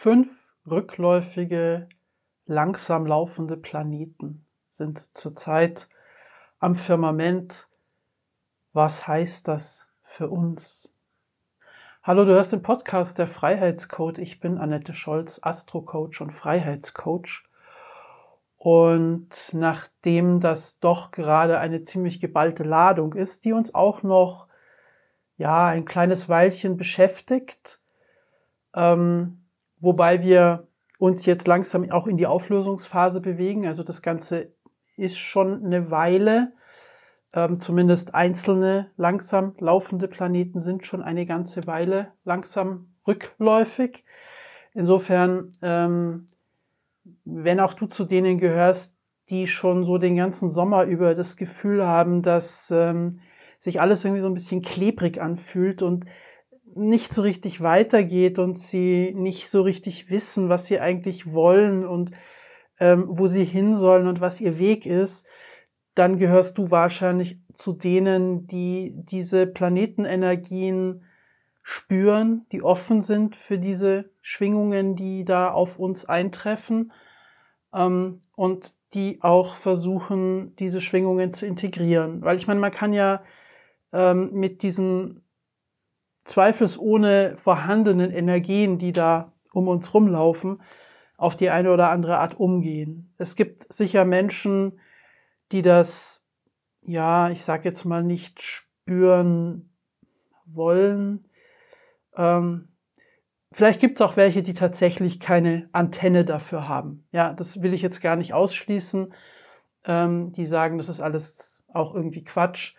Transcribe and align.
Fünf 0.00 0.54
rückläufige, 0.64 1.88
langsam 2.46 3.04
laufende 3.04 3.56
Planeten 3.56 4.46
sind 4.70 5.16
zurzeit 5.16 5.88
am 6.60 6.76
Firmament. 6.76 7.66
Was 8.72 9.08
heißt 9.08 9.48
das 9.48 9.90
für 10.04 10.28
uns? 10.28 10.94
Hallo, 12.04 12.24
du 12.24 12.30
hörst 12.30 12.52
den 12.52 12.62
Podcast 12.62 13.18
der 13.18 13.26
Freiheitscoach. 13.26 14.18
Ich 14.18 14.38
bin 14.38 14.58
Annette 14.58 14.94
Scholz, 14.94 15.40
Astrocoach 15.42 16.20
und 16.20 16.30
Freiheitscoach. 16.30 17.48
Und 18.56 19.30
nachdem 19.50 20.38
das 20.38 20.78
doch 20.78 21.10
gerade 21.10 21.58
eine 21.58 21.82
ziemlich 21.82 22.20
geballte 22.20 22.62
Ladung 22.62 23.14
ist, 23.14 23.44
die 23.44 23.52
uns 23.52 23.74
auch 23.74 24.04
noch 24.04 24.46
ja 25.38 25.66
ein 25.66 25.84
kleines 25.84 26.28
Weilchen 26.28 26.76
beschäftigt, 26.76 27.80
ähm, 28.76 29.42
wobei 29.80 30.22
wir 30.22 30.68
uns 30.98 31.26
jetzt 31.26 31.46
langsam 31.46 31.90
auch 31.90 32.06
in 32.06 32.16
die 32.16 32.26
Auflösungsphase 32.26 33.20
bewegen. 33.20 33.66
Also 33.66 33.82
das 33.82 34.02
Ganze 34.02 34.52
ist 34.96 35.18
schon 35.18 35.64
eine 35.64 35.90
Weile, 35.90 36.52
ähm, 37.32 37.60
zumindest 37.60 38.14
einzelne 38.14 38.90
langsam 38.96 39.54
laufende 39.58 40.08
Planeten 40.08 40.60
sind 40.60 40.86
schon 40.86 41.02
eine 41.02 41.26
ganze 41.26 41.66
Weile 41.66 42.12
langsam 42.24 42.94
rückläufig. 43.06 44.04
Insofern, 44.74 45.52
ähm, 45.62 46.26
wenn 47.24 47.60
auch 47.60 47.74
du 47.74 47.86
zu 47.86 48.04
denen 48.04 48.38
gehörst, 48.38 48.96
die 49.30 49.46
schon 49.46 49.84
so 49.84 49.98
den 49.98 50.16
ganzen 50.16 50.48
Sommer 50.48 50.84
über 50.84 51.14
das 51.14 51.36
Gefühl 51.36 51.86
haben, 51.86 52.22
dass 52.22 52.70
ähm, 52.70 53.20
sich 53.58 53.80
alles 53.80 54.04
irgendwie 54.04 54.22
so 54.22 54.28
ein 54.28 54.34
bisschen 54.34 54.62
klebrig 54.62 55.20
anfühlt 55.20 55.82
und 55.82 56.06
nicht 56.78 57.12
so 57.12 57.22
richtig 57.22 57.60
weitergeht 57.60 58.38
und 58.38 58.58
sie 58.58 59.12
nicht 59.14 59.48
so 59.48 59.62
richtig 59.62 60.10
wissen, 60.10 60.48
was 60.48 60.66
sie 60.66 60.80
eigentlich 60.80 61.32
wollen 61.32 61.86
und 61.86 62.12
ähm, 62.80 63.06
wo 63.08 63.26
sie 63.26 63.44
hin 63.44 63.76
sollen 63.76 64.06
und 64.06 64.20
was 64.20 64.40
ihr 64.40 64.58
Weg 64.58 64.86
ist, 64.86 65.26
dann 65.94 66.16
gehörst 66.16 66.58
du 66.58 66.70
wahrscheinlich 66.70 67.38
zu 67.54 67.72
denen, 67.72 68.46
die 68.46 68.92
diese 68.94 69.46
Planetenenergien 69.46 71.04
spüren, 71.62 72.46
die 72.52 72.62
offen 72.62 73.02
sind 73.02 73.36
für 73.36 73.58
diese 73.58 74.10
Schwingungen, 74.22 74.96
die 74.96 75.24
da 75.24 75.50
auf 75.50 75.78
uns 75.78 76.04
eintreffen 76.04 76.92
ähm, 77.74 78.20
und 78.36 78.72
die 78.94 79.18
auch 79.22 79.56
versuchen, 79.56 80.56
diese 80.56 80.80
Schwingungen 80.80 81.32
zu 81.32 81.44
integrieren. 81.46 82.22
Weil 82.22 82.36
ich 82.36 82.46
meine, 82.46 82.60
man 82.60 82.70
kann 82.70 82.92
ja 82.92 83.22
ähm, 83.92 84.30
mit 84.32 84.62
diesen 84.62 85.27
zweifelsohne 86.28 87.36
vorhandenen 87.36 88.10
Energien, 88.10 88.78
die 88.78 88.92
da 88.92 89.32
um 89.52 89.68
uns 89.68 89.92
rumlaufen, 89.94 90.60
auf 91.16 91.36
die 91.36 91.50
eine 91.50 91.72
oder 91.72 91.90
andere 91.90 92.18
Art 92.18 92.38
umgehen. 92.38 93.12
Es 93.16 93.34
gibt 93.34 93.72
sicher 93.72 94.04
Menschen, 94.04 94.78
die 95.50 95.62
das, 95.62 96.24
ja, 96.82 97.30
ich 97.30 97.42
sag 97.42 97.64
jetzt 97.64 97.84
mal 97.84 98.04
nicht 98.04 98.42
spüren 98.42 99.70
wollen. 100.46 101.28
Ähm, 102.16 102.68
vielleicht 103.50 103.80
gibt 103.80 103.96
es 103.96 104.00
auch 104.00 104.16
welche, 104.16 104.42
die 104.42 104.54
tatsächlich 104.54 105.20
keine 105.20 105.68
Antenne 105.72 106.24
dafür 106.24 106.68
haben. 106.68 107.06
Ja, 107.10 107.32
das 107.32 107.62
will 107.62 107.74
ich 107.74 107.82
jetzt 107.82 108.00
gar 108.00 108.16
nicht 108.16 108.34
ausschließen. 108.34 109.12
Ähm, 109.84 110.32
die 110.32 110.46
sagen, 110.46 110.76
das 110.78 110.88
ist 110.88 111.00
alles 111.00 111.62
auch 111.72 111.94
irgendwie 111.94 112.22
Quatsch. 112.22 112.74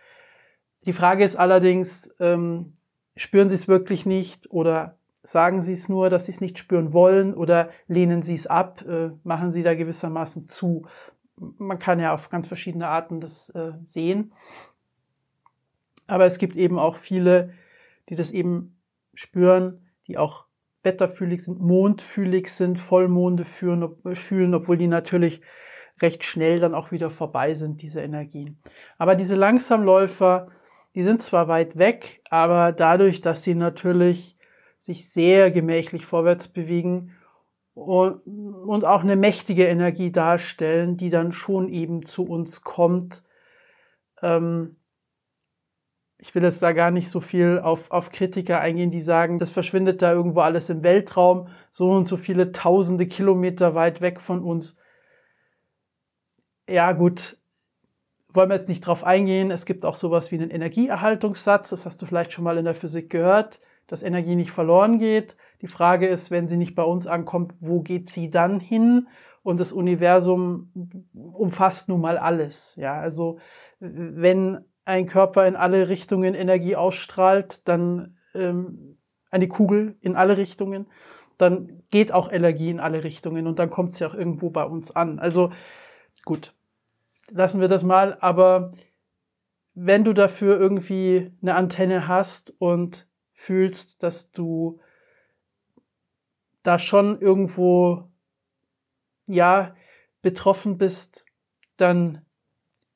Die 0.86 0.94
Frage 0.94 1.24
ist 1.24 1.36
allerdings, 1.36 2.10
ähm, 2.20 2.74
spüren 3.20 3.50
sie 3.50 3.56
es 3.56 3.68
wirklich 3.68 4.06
nicht 4.06 4.50
oder 4.50 4.98
sagen 5.24 5.62
sie 5.62 5.74
es 5.74 5.90
nur, 5.90 6.10
dass 6.10 6.26
sie 6.26 6.32
es 6.32 6.42
nicht 6.42 6.58
spüren 6.58 6.94
wollen 6.94 7.34
oder 7.34 7.70
lehnen 7.88 8.22
sie 8.22 8.34
es 8.34 8.48
ab, 8.48 8.84
äh, 8.88 9.10
machen 9.24 9.52
sie 9.52 9.62
da 9.62 9.76
gewissermaßen 9.76 10.48
zu. 10.48 10.88
Man 11.38 11.80
kann 11.80 12.00
ja 12.00 12.14
auf 12.14 12.30
ganz 12.30 12.48
verschiedene 12.48 12.88
Arten 12.88 13.20
das 13.20 13.50
äh, 13.50 13.74
sehen. 13.84 14.34
Aber 16.08 16.26
es 16.26 16.38
gibt 16.38 16.56
eben 16.56 16.80
auch 16.80 16.96
viele, 16.96 17.54
die 18.08 18.16
das 18.16 18.32
eben 18.32 18.80
spüren, 19.14 19.86
die 20.08 20.18
auch 20.18 20.46
wetterfühlig 20.82 21.44
sind, 21.44 21.60
mondfühlig 21.60 22.48
sind, 22.48 22.80
Vollmonde 22.80 23.44
fühlen, 23.44 23.98
fühlen, 24.14 24.56
obwohl 24.56 24.78
die 24.78 24.88
natürlich 24.88 25.42
recht 26.02 26.24
schnell 26.24 26.62
dann 26.62 26.74
auch 26.74 26.92
wieder 26.92 27.10
vorbei 27.10 27.54
sind, 27.54 27.82
diese 27.82 28.00
Energien. 28.00 28.62
Aber 28.98 29.16
diese 29.16 29.36
Langsamläufer, 29.36 30.48
die 30.96 31.04
sind 31.04 31.22
zwar 31.22 31.48
weit 31.48 31.78
weg, 31.78 32.22
aber 32.30 32.72
dadurch, 32.72 33.22
dass 33.22 33.44
sie 33.44 33.56
natürlich 33.56 34.38
sich 34.80 35.10
sehr 35.10 35.52
gemächlich 35.52 36.06
vorwärts 36.06 36.48
bewegen 36.48 37.16
und, 37.74 38.26
und 38.26 38.86
auch 38.86 39.04
eine 39.04 39.16
mächtige 39.16 39.68
Energie 39.68 40.12
darstellen, 40.12 40.98
die 40.98 41.10
dann 41.10 41.32
schon 41.32 41.70
eben 41.70 42.06
zu 42.06 42.24
uns 42.24 42.62
kommt. 42.62 43.24
Ähm, 44.22 44.78
ich 46.18 46.36
will 46.36 46.44
jetzt 46.44 46.62
da 46.62 46.74
gar 46.74 46.92
nicht 46.92 47.10
so 47.10 47.22
viel 47.22 47.60
auf, 47.60 47.92
auf 47.92 48.12
Kritiker 48.12 48.60
eingehen, 48.60 48.92
die 48.92 49.02
sagen, 49.02 49.40
das 49.40 49.52
verschwindet 49.52 50.02
da 50.02 50.12
irgendwo 50.12 50.42
alles 50.42 50.70
im 50.70 50.84
Weltraum, 50.84 51.48
so 51.72 51.92
und 51.92 52.08
so 52.08 52.18
viele 52.18 52.52
tausende 52.52 53.08
Kilometer 53.08 53.74
weit 53.74 54.02
weg 54.02 54.20
von 54.20 54.44
uns. 54.44 54.78
Ja 56.68 56.92
gut, 56.92 57.39
wollen 58.32 58.50
wir 58.50 58.56
jetzt 58.56 58.70
nicht 58.70 58.82
drauf 58.82 59.04
eingehen. 59.04 59.52
Es 59.52 59.66
gibt 59.66 59.86
auch 59.86 59.96
sowas 59.96 60.32
wie 60.32 60.36
einen 60.36 60.52
Energieerhaltungssatz. 60.52 61.70
Das 61.70 61.86
hast 61.86 62.02
du 62.02 62.06
vielleicht 62.06 62.32
schon 62.32 62.44
mal 62.44 62.58
in 62.58 62.66
der 62.66 62.76
Physik 62.76 63.10
gehört, 63.10 63.60
dass 63.88 64.04
Energie 64.04 64.36
nicht 64.36 64.52
verloren 64.52 65.00
geht. 65.00 65.36
Die 65.62 65.68
Frage 65.68 66.08
ist, 66.08 66.30
wenn 66.32 66.48
sie 66.48 66.58
nicht 66.58 66.76
bei 66.76 66.84
uns 66.84 67.08
ankommt, 67.08 67.54
wo 67.60 67.82
geht 67.82 68.10
sie 68.10 68.30
dann 68.30 68.60
hin? 68.60 69.08
Und 69.42 69.60
das 69.60 69.72
Universum 69.72 70.72
umfasst 71.14 71.90
nun 71.90 72.02
mal 72.02 72.18
alles. 72.18 72.76
Ja, 72.76 73.00
also 73.00 73.40
wenn 73.80 74.60
ein 74.86 75.06
Körper 75.06 75.48
in 75.48 75.56
alle 75.56 75.90
Richtungen 75.90 76.36
Energie 76.36 76.76
ausstrahlt, 76.76 77.68
dann 77.68 78.18
ähm, 78.36 78.98
eine 79.32 79.48
Kugel 79.48 79.98
in 80.02 80.16
alle 80.16 80.38
Richtungen, 80.38 80.88
dann 81.38 81.84
geht 81.90 82.12
auch 82.12 82.32
Energie 82.32 82.70
in 82.70 82.80
alle 82.80 83.04
Richtungen 83.04 83.48
und 83.48 83.60
dann 83.60 83.70
kommt 83.70 83.96
sie 83.96 84.06
auch 84.06 84.14
irgendwo 84.14 84.50
bei 84.50 84.64
uns 84.64 84.92
an. 84.92 85.20
Also 85.20 85.52
gut, 86.26 86.54
lassen 87.32 87.62
wir 87.62 87.68
das 87.68 87.84
mal, 87.84 88.18
aber 88.20 88.72
wenn 89.74 90.04
du 90.04 90.14
dafür 90.14 90.60
irgendwie 90.60 91.32
eine 91.42 91.56
Antenne 91.56 92.08
hast 92.08 92.54
und 92.60 93.08
fühlst, 93.32 94.04
dass 94.04 94.32
du 94.32 94.80
da 96.64 96.78
schon 96.78 97.22
irgendwo, 97.22 98.10
ja, 99.28 99.76
betroffen 100.22 100.78
bist, 100.78 101.26
dann 101.78 102.26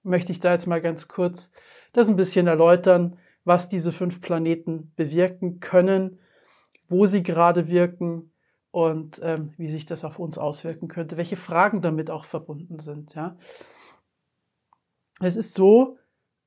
möchte 0.03 0.31
ich 0.33 0.41
da 0.41 0.51
jetzt 0.51 0.67
mal 0.67 0.81
ganz 0.81 1.07
kurz 1.07 1.51
das 1.94 2.09
ein 2.09 2.17
bisschen 2.17 2.47
erläutern, 2.47 3.17
was 3.45 3.69
diese 3.69 3.91
fünf 3.91 4.19
Planeten 4.21 4.91
bewirken 4.95 5.59
können, 5.59 6.19
wo 6.88 7.05
sie 7.05 7.23
gerade 7.23 7.69
wirken 7.69 8.31
und 8.71 9.21
ähm, 9.23 9.53
wie 9.57 9.67
sich 9.67 9.85
das 9.85 10.03
auf 10.03 10.19
uns 10.19 10.38
auswirken 10.38 10.88
könnte, 10.88 11.15
welche 11.17 11.35
Fragen 11.35 11.81
damit 11.81 12.09
auch 12.09 12.25
verbunden 12.25 12.79
sind. 12.79 13.15
Ja. 13.15 13.38
Es 15.22 15.35
ist 15.35 15.53
so, 15.53 15.97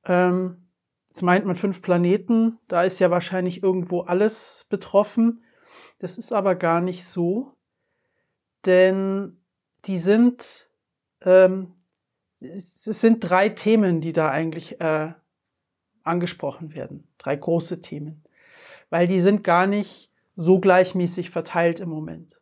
ähm, 0.05 0.67
jetzt 1.09 1.21
meint 1.21 1.45
man 1.45 1.55
fünf 1.55 1.81
Planeten, 1.81 2.59
da 2.67 2.83
ist 2.83 2.99
ja 2.99 3.11
wahrscheinlich 3.11 3.63
irgendwo 3.63 4.01
alles 4.01 4.65
betroffen. 4.69 5.43
Das 5.99 6.17
ist 6.17 6.33
aber 6.33 6.55
gar 6.55 6.81
nicht 6.81 7.05
so, 7.05 7.55
denn 8.65 9.37
die 9.85 9.97
sind, 9.97 10.69
ähm, 11.21 11.73
es 12.39 12.83
sind 12.83 13.19
drei 13.21 13.49
Themen, 13.49 14.01
die 14.01 14.13
da 14.13 14.29
eigentlich 14.29 14.79
äh, 14.79 15.13
angesprochen 16.03 16.73
werden. 16.73 17.07
Drei 17.17 17.35
große 17.35 17.81
Themen. 17.81 18.23
Weil 18.89 19.07
die 19.07 19.21
sind 19.21 19.43
gar 19.43 19.67
nicht 19.67 20.11
so 20.35 20.59
gleichmäßig 20.59 21.29
verteilt 21.29 21.79
im 21.79 21.89
Moment. 21.89 22.39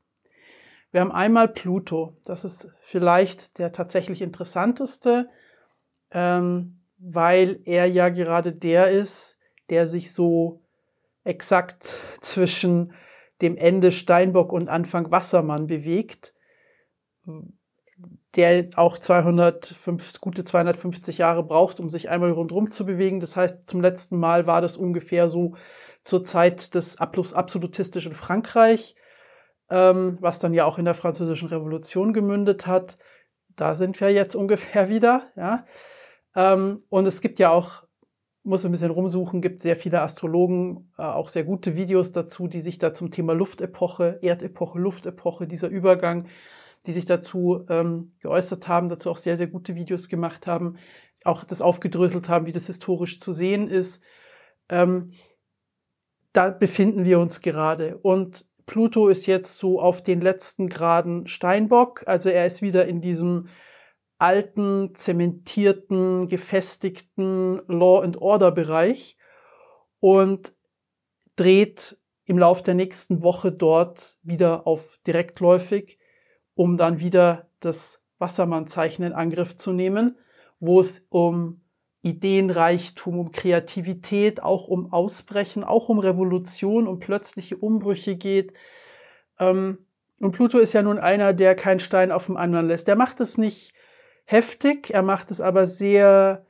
Wir 0.91 1.01
haben 1.01 1.11
einmal 1.11 1.47
Pluto. 1.47 2.17
Das 2.25 2.45
ist 2.45 2.69
vielleicht 2.81 3.57
der 3.57 3.71
tatsächlich 3.71 4.21
interessanteste 4.21 5.29
ähm, 6.11 6.79
weil 6.97 7.59
er 7.65 7.85
ja 7.85 8.09
gerade 8.09 8.51
der 8.51 8.89
ist, 8.89 9.37
der 9.69 9.87
sich 9.87 10.13
so 10.13 10.61
exakt 11.23 12.01
zwischen 12.21 12.93
dem 13.41 13.57
Ende 13.57 13.91
Steinbock 13.91 14.53
und 14.53 14.69
Anfang 14.69 15.11
Wassermann 15.11 15.67
bewegt, 15.67 16.33
der 18.35 18.69
auch 18.75 18.97
205, 18.97 20.21
gute 20.21 20.43
250 20.43 21.17
Jahre 21.17 21.43
braucht, 21.43 21.79
um 21.79 21.89
sich 21.89 22.09
einmal 22.09 22.31
rundherum 22.31 22.69
zu 22.69 22.85
bewegen. 22.85 23.19
Das 23.19 23.35
heißt, 23.35 23.67
zum 23.67 23.81
letzten 23.81 24.17
Mal 24.17 24.47
war 24.47 24.61
das 24.61 24.77
ungefähr 24.77 25.29
so 25.29 25.55
zur 26.03 26.23
Zeit 26.23 26.75
des 26.75 26.97
absolutistischen 26.99 28.13
Frankreich, 28.13 28.95
ähm, 29.69 30.17
was 30.21 30.39
dann 30.39 30.53
ja 30.53 30.65
auch 30.65 30.77
in 30.77 30.85
der 30.85 30.93
Französischen 30.93 31.47
Revolution 31.49 32.13
gemündet 32.13 32.67
hat. 32.67 32.97
Da 33.55 33.75
sind 33.75 33.99
wir 33.99 34.11
jetzt 34.11 34.35
ungefähr 34.35 34.89
wieder, 34.89 35.31
ja. 35.35 35.65
Ähm, 36.35 36.83
und 36.89 37.05
es 37.07 37.21
gibt 37.21 37.39
ja 37.39 37.51
auch 37.51 37.85
muss 38.45 38.63
ein 38.63 38.71
bisschen 38.71 38.91
rumsuchen, 38.91 39.41
gibt 39.41 39.59
sehr 39.59 39.75
viele 39.75 40.01
Astrologen, 40.01 40.91
äh, 40.97 41.01
auch 41.01 41.29
sehr 41.29 41.43
gute 41.43 41.75
Videos 41.75 42.11
dazu, 42.11 42.47
die 42.47 42.61
sich 42.61 42.77
da 42.77 42.93
zum 42.93 43.09
Thema 43.09 43.33
Luftepoche, 43.33 44.19
Erdepoche, 44.21 44.77
Luftepoche, 44.77 45.47
dieser 45.47 45.67
Übergang, 45.67 46.27
die 46.85 46.93
sich 46.93 47.05
dazu 47.05 47.65
ähm, 47.69 48.13
geäußert 48.19 48.67
haben, 48.67 48.89
dazu 48.89 49.09
auch 49.09 49.17
sehr, 49.17 49.35
sehr 49.35 49.47
gute 49.47 49.73
Videos 49.73 50.09
gemacht 50.09 50.45
haben, 50.45 50.77
auch 51.23 51.43
das 51.43 51.61
aufgedröselt 51.61 52.29
haben, 52.29 52.45
wie 52.45 52.51
das 52.51 52.67
historisch 52.67 53.19
zu 53.19 53.33
sehen 53.33 53.67
ist. 53.67 54.03
Ähm, 54.69 55.11
da 56.33 56.51
befinden 56.51 57.03
wir 57.03 57.19
uns 57.19 57.41
gerade. 57.41 57.97
Und 57.97 58.45
Pluto 58.67 59.07
ist 59.07 59.25
jetzt 59.25 59.57
so 59.57 59.81
auf 59.81 60.03
den 60.03 60.21
letzten 60.21 60.69
Graden 60.69 61.25
Steinbock, 61.25 62.03
also 62.05 62.29
er 62.29 62.45
ist 62.45 62.61
wieder 62.61 62.85
in 62.85 63.01
diesem 63.01 63.47
alten, 64.17 64.95
zementierten, 64.95 66.27
gefestigten 66.27 67.61
Law 67.67 68.01
and 68.01 68.21
Order 68.21 68.51
Bereich 68.51 69.17
und 69.99 70.53
dreht 71.35 71.97
im 72.25 72.37
Lauf 72.37 72.63
der 72.63 72.73
nächsten 72.73 73.21
Woche 73.21 73.51
dort 73.51 74.17
wieder 74.23 74.65
auf 74.65 74.97
direktläufig, 75.05 75.99
um 76.55 76.77
dann 76.77 76.99
wieder 76.99 77.49
das 77.59 78.01
Wassermannzeichen 78.17 79.05
in 79.05 79.13
Angriff 79.13 79.57
zu 79.57 79.73
nehmen, 79.73 80.17
wo 80.59 80.79
es 80.79 81.05
um 81.09 81.61
Ideenreichtum, 82.01 83.19
um 83.19 83.31
Kreativität, 83.31 84.41
auch 84.41 84.67
um 84.67 84.93
Ausbrechen, 84.93 85.63
auch 85.63 85.89
um 85.89 85.99
Revolution, 85.99 86.87
um 86.87 86.99
plötzliche 86.99 87.57
Umbrüche 87.57 88.15
geht. 88.15 88.53
Ähm, 89.39 89.79
und 90.19 90.31
Pluto 90.31 90.59
ist 90.59 90.73
ja 90.73 90.81
nun 90.81 90.99
einer, 90.99 91.33
der 91.33 91.55
keinen 91.55 91.79
Stein 91.79 92.11
auf 92.11 92.27
dem 92.27 92.37
anderen 92.37 92.67
lässt. 92.67 92.87
Der 92.87 92.95
macht 92.95 93.19
es 93.19 93.37
nicht 93.37 93.73
heftig, 94.25 94.91
er 94.91 95.01
macht 95.01 95.31
es 95.31 95.39
aber 95.39 95.67
sehr, 95.67 96.45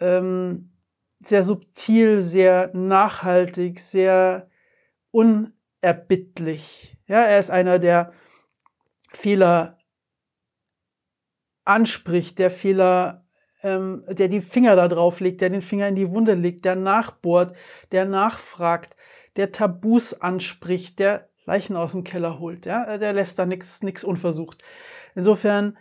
ähm, 0.00 0.72
sehr 1.20 1.44
subtil, 1.44 2.22
sehr 2.22 2.70
nachhaltig, 2.74 3.80
sehr 3.80 4.50
unerbittlich. 5.10 6.96
Ja, 7.06 7.22
er 7.22 7.38
ist 7.38 7.50
einer, 7.50 7.78
der 7.78 8.12
Fehler 9.12 9.78
anspricht, 11.64 12.38
der 12.38 12.50
Fehler, 12.50 13.26
ähm, 13.62 14.04
der 14.08 14.28
die 14.28 14.40
Finger 14.40 14.76
da 14.76 14.88
drauf 14.88 15.20
legt, 15.20 15.40
der 15.40 15.50
den 15.50 15.62
Finger 15.62 15.88
in 15.88 15.96
die 15.96 16.10
Wunde 16.10 16.34
legt, 16.34 16.64
der 16.64 16.76
nachbohrt, 16.76 17.54
der 17.92 18.04
nachfragt, 18.04 18.96
der 19.36 19.52
Tabus 19.52 20.14
anspricht, 20.14 20.98
der 20.98 21.28
Leichen 21.44 21.76
aus 21.76 21.92
dem 21.92 22.04
Keller 22.04 22.38
holt. 22.38 22.66
Ja, 22.66 22.98
der 22.98 23.12
lässt 23.12 23.38
da 23.38 23.46
nichts 23.46 23.82
nix 23.82 24.04
unversucht. 24.04 24.62
Insofern 25.14 25.76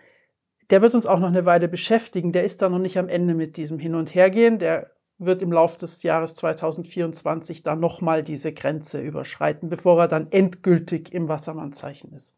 der 0.70 0.82
wird 0.82 0.94
uns 0.94 1.06
auch 1.06 1.20
noch 1.20 1.28
eine 1.28 1.46
Weile 1.46 1.68
beschäftigen. 1.68 2.32
Der 2.32 2.44
ist 2.44 2.62
da 2.62 2.70
noch 2.70 2.80
nicht 2.80 2.98
am 2.98 3.08
Ende 3.08 3.34
mit 3.34 3.58
diesem 3.58 3.80
Hin- 3.80 3.96
und 3.96 4.14
Hergehen. 4.14 4.60
Der 4.60 4.92
wird 5.18 5.42
im 5.42 5.52
Laufe 5.52 5.78
des 5.80 6.04
Jahres 6.04 6.36
2024 6.36 7.64
dann 7.64 7.80
nochmal 7.80 8.24
diese 8.24 8.54
Grenze 8.54 9.02
überschreiten, 9.02 9.70
bevor 9.70 10.00
er 10.00 10.08
dann 10.08 10.32
endgültig 10.32 11.14
im 11.14 11.28
Wassermannzeichen 11.28 12.14
ist. 12.14 12.36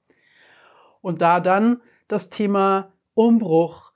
Und 1.01 1.21
da 1.21 1.39
dann 1.39 1.81
das 2.07 2.29
Thema 2.29 2.93
Umbruch, 3.13 3.91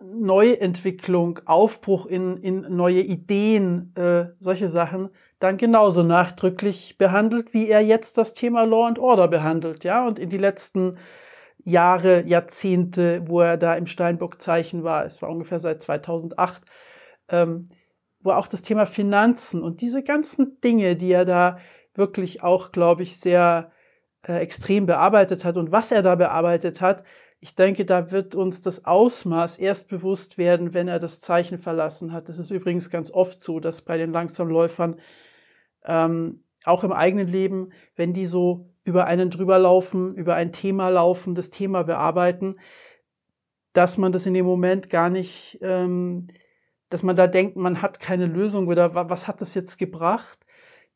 Neuentwicklung, 0.00 1.40
Aufbruch 1.46 2.06
in, 2.06 2.36
in 2.38 2.76
neue 2.76 3.00
Ideen, 3.00 3.94
äh, 3.94 4.26
solche 4.40 4.68
Sachen, 4.68 5.10
dann 5.38 5.56
genauso 5.56 6.02
nachdrücklich 6.02 6.98
behandelt, 6.98 7.54
wie 7.54 7.68
er 7.68 7.80
jetzt 7.80 8.18
das 8.18 8.34
Thema 8.34 8.64
Law 8.64 8.86
and 8.86 8.98
Order 8.98 9.28
behandelt, 9.28 9.84
ja, 9.84 10.06
und 10.06 10.18
in 10.18 10.28
die 10.28 10.38
letzten 10.38 10.98
Jahre, 11.66 12.22
Jahrzehnte, 12.26 13.22
wo 13.26 13.40
er 13.40 13.56
da 13.56 13.74
im 13.74 13.86
Steinbock-Zeichen 13.86 14.84
war. 14.84 15.04
Es 15.04 15.20
war 15.20 15.28
ungefähr 15.28 15.58
seit 15.58 15.82
2008, 15.82 16.62
ähm, 17.28 17.68
wo 18.20 18.30
auch 18.30 18.46
das 18.46 18.62
Thema 18.62 18.86
Finanzen 18.86 19.62
und 19.62 19.80
diese 19.80 20.04
ganzen 20.04 20.60
Dinge, 20.60 20.94
die 20.94 21.10
er 21.10 21.24
da 21.24 21.58
wirklich 21.94 22.44
auch, 22.44 22.70
glaube 22.70 23.02
ich, 23.02 23.18
sehr 23.18 23.72
äh, 24.26 24.38
extrem 24.38 24.86
bearbeitet 24.86 25.44
hat 25.44 25.56
und 25.56 25.72
was 25.72 25.90
er 25.90 26.02
da 26.02 26.14
bearbeitet 26.14 26.80
hat, 26.80 27.02
ich 27.40 27.56
denke, 27.56 27.84
da 27.84 28.12
wird 28.12 28.36
uns 28.36 28.60
das 28.60 28.84
Ausmaß 28.84 29.58
erst 29.58 29.88
bewusst 29.88 30.38
werden, 30.38 30.72
wenn 30.72 30.86
er 30.86 31.00
das 31.00 31.20
Zeichen 31.20 31.58
verlassen 31.58 32.12
hat. 32.12 32.28
Das 32.28 32.38
ist 32.38 32.50
übrigens 32.50 32.90
ganz 32.90 33.10
oft 33.10 33.42
so, 33.42 33.60
dass 33.60 33.82
bei 33.82 33.98
den 33.98 34.12
Langsamläufern 34.12 35.00
ähm, 35.84 36.44
auch 36.66 36.84
im 36.84 36.92
eigenen 36.92 37.28
Leben, 37.28 37.70
wenn 37.94 38.12
die 38.12 38.26
so 38.26 38.68
über 38.84 39.06
einen 39.06 39.30
drüber 39.30 39.58
laufen, 39.58 40.14
über 40.14 40.34
ein 40.34 40.52
Thema 40.52 40.88
laufen, 40.88 41.34
das 41.34 41.50
Thema 41.50 41.84
bearbeiten, 41.84 42.56
dass 43.72 43.98
man 43.98 44.12
das 44.12 44.26
in 44.26 44.34
dem 44.34 44.46
Moment 44.46 44.90
gar 44.90 45.10
nicht, 45.10 45.58
ähm, 45.62 46.28
dass 46.88 47.02
man 47.02 47.16
da 47.16 47.26
denkt, 47.26 47.56
man 47.56 47.82
hat 47.82 48.00
keine 48.00 48.26
Lösung 48.26 48.68
oder 48.68 48.94
was 48.94 49.28
hat 49.28 49.40
das 49.40 49.54
jetzt 49.54 49.78
gebracht? 49.78 50.38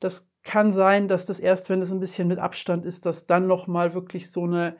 Das 0.01 0.29
kann 0.43 0.73
sein, 0.73 1.09
dass 1.09 1.27
das 1.27 1.41
erst, 1.41 1.69
wenn 1.69 1.83
es 1.83 1.93
ein 1.93 2.01
bisschen 2.01 2.29
mit 2.29 2.39
Abstand 2.39 2.87
ist, 2.87 3.07
dass 3.07 3.27
dann 3.27 3.47
nochmal 3.47 3.95
wirklich 3.95 4.31
so 4.31 4.45
eine, 4.45 4.77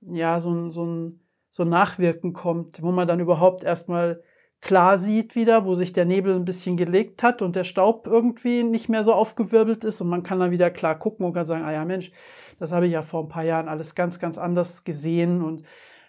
ja, 0.00 0.40
so 0.40 0.50
ein, 0.50 0.70
so 0.70 0.84
ein, 0.84 1.20
so 1.50 1.62
ein 1.62 1.68
Nachwirken 1.68 2.32
kommt, 2.32 2.82
wo 2.82 2.90
man 2.92 3.06
dann 3.06 3.20
überhaupt 3.20 3.62
erstmal 3.62 4.22
klar 4.64 4.96
sieht 4.96 5.36
wieder, 5.36 5.66
wo 5.66 5.74
sich 5.74 5.92
der 5.92 6.06
Nebel 6.06 6.34
ein 6.34 6.46
bisschen 6.46 6.76
gelegt 6.76 7.22
hat 7.22 7.42
und 7.42 7.54
der 7.54 7.64
Staub 7.64 8.06
irgendwie 8.06 8.64
nicht 8.64 8.88
mehr 8.88 9.04
so 9.04 9.12
aufgewirbelt 9.12 9.84
ist 9.84 10.00
und 10.00 10.08
man 10.08 10.22
kann 10.22 10.40
dann 10.40 10.50
wieder 10.50 10.70
klar 10.70 10.98
gucken 10.98 11.24
und 11.26 11.34
kann 11.34 11.44
sagen, 11.44 11.64
ah 11.64 11.72
ja 11.72 11.84
Mensch, 11.84 12.10
das 12.58 12.72
habe 12.72 12.86
ich 12.86 12.92
ja 12.92 13.02
vor 13.02 13.22
ein 13.22 13.28
paar 13.28 13.44
Jahren 13.44 13.68
alles 13.68 13.94
ganz, 13.94 14.18
ganz 14.18 14.38
anders 14.38 14.82
gesehen 14.82 15.42
und 15.42 15.64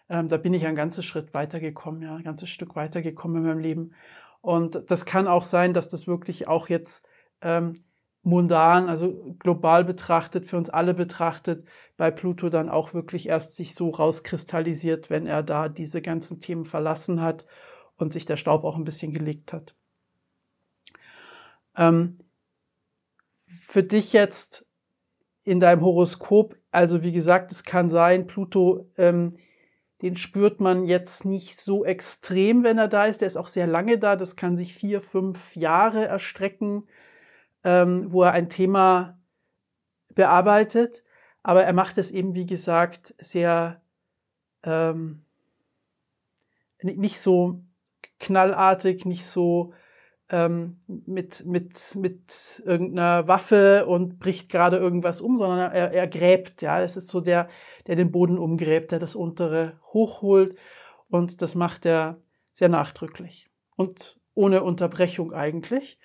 ähm, 0.10 0.30
da 0.30 0.38
bin 0.38 0.54
ich 0.54 0.66
ein 0.66 0.76
ganzes 0.76 1.04
Schritt 1.06 1.34
weitergekommen, 1.34 2.02
ja, 2.02 2.16
ein 2.16 2.24
ganzes 2.24 2.50
Stück 2.50 2.76
weitergekommen 2.78 3.38
in 3.38 3.44
meinem 3.44 3.60
Leben. 3.60 3.94
Und 4.42 4.90
das 4.90 5.06
kann 5.06 5.28
auch 5.28 5.44
sein, 5.44 5.74
dass 5.74 5.90
das 5.90 6.08
wirklich 6.08 6.48
auch 6.48 6.70
jetzt 6.70 7.06
ähm, 7.42 7.84
mundan, 8.22 8.88
also 8.88 9.36
global 9.40 9.84
betrachtet, 9.84 10.46
für 10.46 10.56
uns 10.56 10.70
alle 10.70 10.94
betrachtet, 10.94 11.68
bei 11.98 12.10
Pluto 12.10 12.50
dann 12.50 12.70
auch 12.70 12.94
wirklich 12.94 13.28
erst 13.28 13.56
sich 13.56 13.76
so 13.76 13.90
rauskristallisiert, 13.90 15.10
wenn 15.10 15.28
er 15.28 15.44
da 15.44 15.68
diese 15.68 16.02
ganzen 16.02 16.40
Themen 16.40 16.64
verlassen 16.66 17.22
hat 17.22 17.46
und 17.98 18.12
sich 18.12 18.26
der 18.26 18.38
Staub 18.38 18.64
auch 18.64 18.76
ein 18.76 18.86
bisschen 18.86 19.14
gelegt 19.14 19.54
hat. 19.54 19.76
Ähm, 21.76 22.20
für 23.68 23.84
dich 23.84 24.14
jetzt 24.14 24.66
in 25.44 25.60
deinem 25.60 25.82
Horoskop, 25.82 26.58
also 26.72 27.04
wie 27.04 27.12
gesagt, 27.12 27.52
es 27.52 27.64
kann 27.64 27.90
sein, 27.90 28.28
Pluto, 28.28 28.90
ähm, 28.98 29.38
den 30.02 30.18
spürt 30.18 30.60
man 30.60 30.86
jetzt 30.86 31.24
nicht 31.26 31.60
so 31.60 31.86
extrem, 31.86 32.64
wenn 32.64 32.78
er 32.78 32.88
da 32.88 33.06
ist. 33.06 33.22
Der 33.22 33.28
ist 33.28 33.38
auch 33.38 33.48
sehr 33.48 33.66
lange 33.66 33.98
da. 33.98 34.16
Das 34.16 34.36
kann 34.36 34.58
sich 34.58 34.74
vier, 34.74 35.02
fünf 35.02 35.56
Jahre 35.56 36.06
erstrecken, 36.06 36.88
ähm, 37.64 38.12
wo 38.12 38.24
er 38.24 38.34
ein 38.34 38.50
Thema 38.50 39.18
bearbeitet. 40.14 41.04
Aber 41.44 41.64
er 41.64 41.74
macht 41.74 41.98
es 41.98 42.12
eben, 42.12 42.34
wie 42.34 42.46
gesagt, 42.46 43.16
sehr 43.20 43.82
ähm, 44.64 45.24
nicht 46.82 47.20
so 47.20 47.64
knallartig, 48.20 49.06
nicht 49.06 49.26
so 49.26 49.74
ähm, 50.30 50.80
mit, 50.88 51.46
mit, 51.46 51.96
mit 51.96 52.64
irgendeiner 52.66 53.28
Waffe 53.28 53.86
und 53.86 54.20
bricht 54.20 54.50
gerade 54.50 54.78
irgendwas 54.78 55.22
um, 55.22 55.38
sondern 55.38 55.72
er, 55.72 55.92
er 55.92 56.08
gräbt, 56.08 56.62
ja. 56.62 56.80
Das 56.80 56.98
ist 56.98 57.10
so 57.10 57.22
der, 57.22 57.48
der 57.88 57.96
den 57.96 58.12
Boden 58.12 58.38
umgräbt, 58.38 58.92
der 58.92 59.00
das 59.00 59.16
untere 59.16 59.80
hochholt 59.94 60.58
und 61.10 61.42
das 61.42 61.56
macht 61.56 61.86
er 61.86 62.22
sehr 62.54 62.70
nachdrücklich 62.70 63.50
und 63.76 64.18
ohne 64.34 64.64
Unterbrechung 64.64 65.34
eigentlich. 65.34 66.00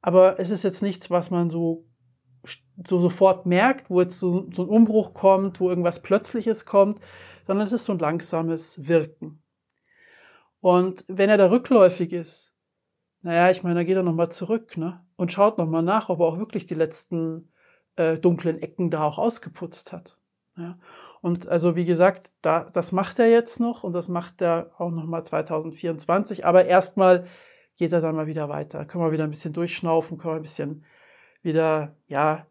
Aber 0.00 0.38
es 0.38 0.50
ist 0.50 0.64
jetzt 0.64 0.82
nichts, 0.82 1.10
was 1.10 1.30
man 1.30 1.48
so, 1.48 1.86
so 2.86 2.98
sofort 2.98 3.46
merkt, 3.46 3.88
wo 3.88 4.00
jetzt 4.00 4.18
so, 4.18 4.50
so 4.52 4.62
ein 4.64 4.68
Umbruch 4.68 5.14
kommt, 5.14 5.60
wo 5.60 5.68
irgendwas 5.68 6.02
Plötzliches 6.02 6.64
kommt, 6.66 7.00
sondern 7.46 7.66
es 7.66 7.72
ist 7.72 7.84
so 7.84 7.92
ein 7.92 7.98
langsames 7.98 8.86
Wirken. 8.86 9.41
Und 10.62 11.04
wenn 11.08 11.28
er 11.28 11.38
da 11.38 11.50
rückläufig 11.50 12.12
ist, 12.12 12.54
naja, 13.22 13.50
ich 13.50 13.64
meine, 13.64 13.74
da 13.74 13.82
geht 13.82 13.96
er 13.96 14.04
nochmal 14.04 14.30
zurück 14.30 14.76
ne? 14.76 15.04
und 15.16 15.32
schaut 15.32 15.58
nochmal 15.58 15.82
nach, 15.82 16.08
ob 16.08 16.20
er 16.20 16.26
auch 16.26 16.38
wirklich 16.38 16.66
die 16.66 16.76
letzten 16.76 17.52
äh, 17.96 18.16
dunklen 18.16 18.62
Ecken 18.62 18.88
da 18.88 19.02
auch 19.02 19.18
ausgeputzt 19.18 19.92
hat. 19.92 20.18
Ja? 20.56 20.78
Und 21.20 21.48
also 21.48 21.74
wie 21.74 21.84
gesagt, 21.84 22.30
da, 22.42 22.70
das 22.72 22.92
macht 22.92 23.18
er 23.18 23.28
jetzt 23.28 23.58
noch 23.58 23.82
und 23.82 23.92
das 23.92 24.06
macht 24.06 24.40
er 24.40 24.70
auch 24.78 24.92
nochmal 24.92 25.24
2024. 25.24 26.46
Aber 26.46 26.64
erstmal 26.64 27.26
geht 27.76 27.92
er 27.92 28.00
dann 28.00 28.14
mal 28.14 28.28
wieder 28.28 28.48
weiter. 28.48 28.84
Können 28.84 29.02
wir 29.04 29.12
wieder 29.12 29.24
ein 29.24 29.30
bisschen 29.30 29.52
durchschnaufen, 29.52 30.16
können 30.16 30.34
wir 30.34 30.40
ein 30.40 30.42
bisschen 30.42 30.84
wieder, 31.42 31.96
ja, 32.06 32.46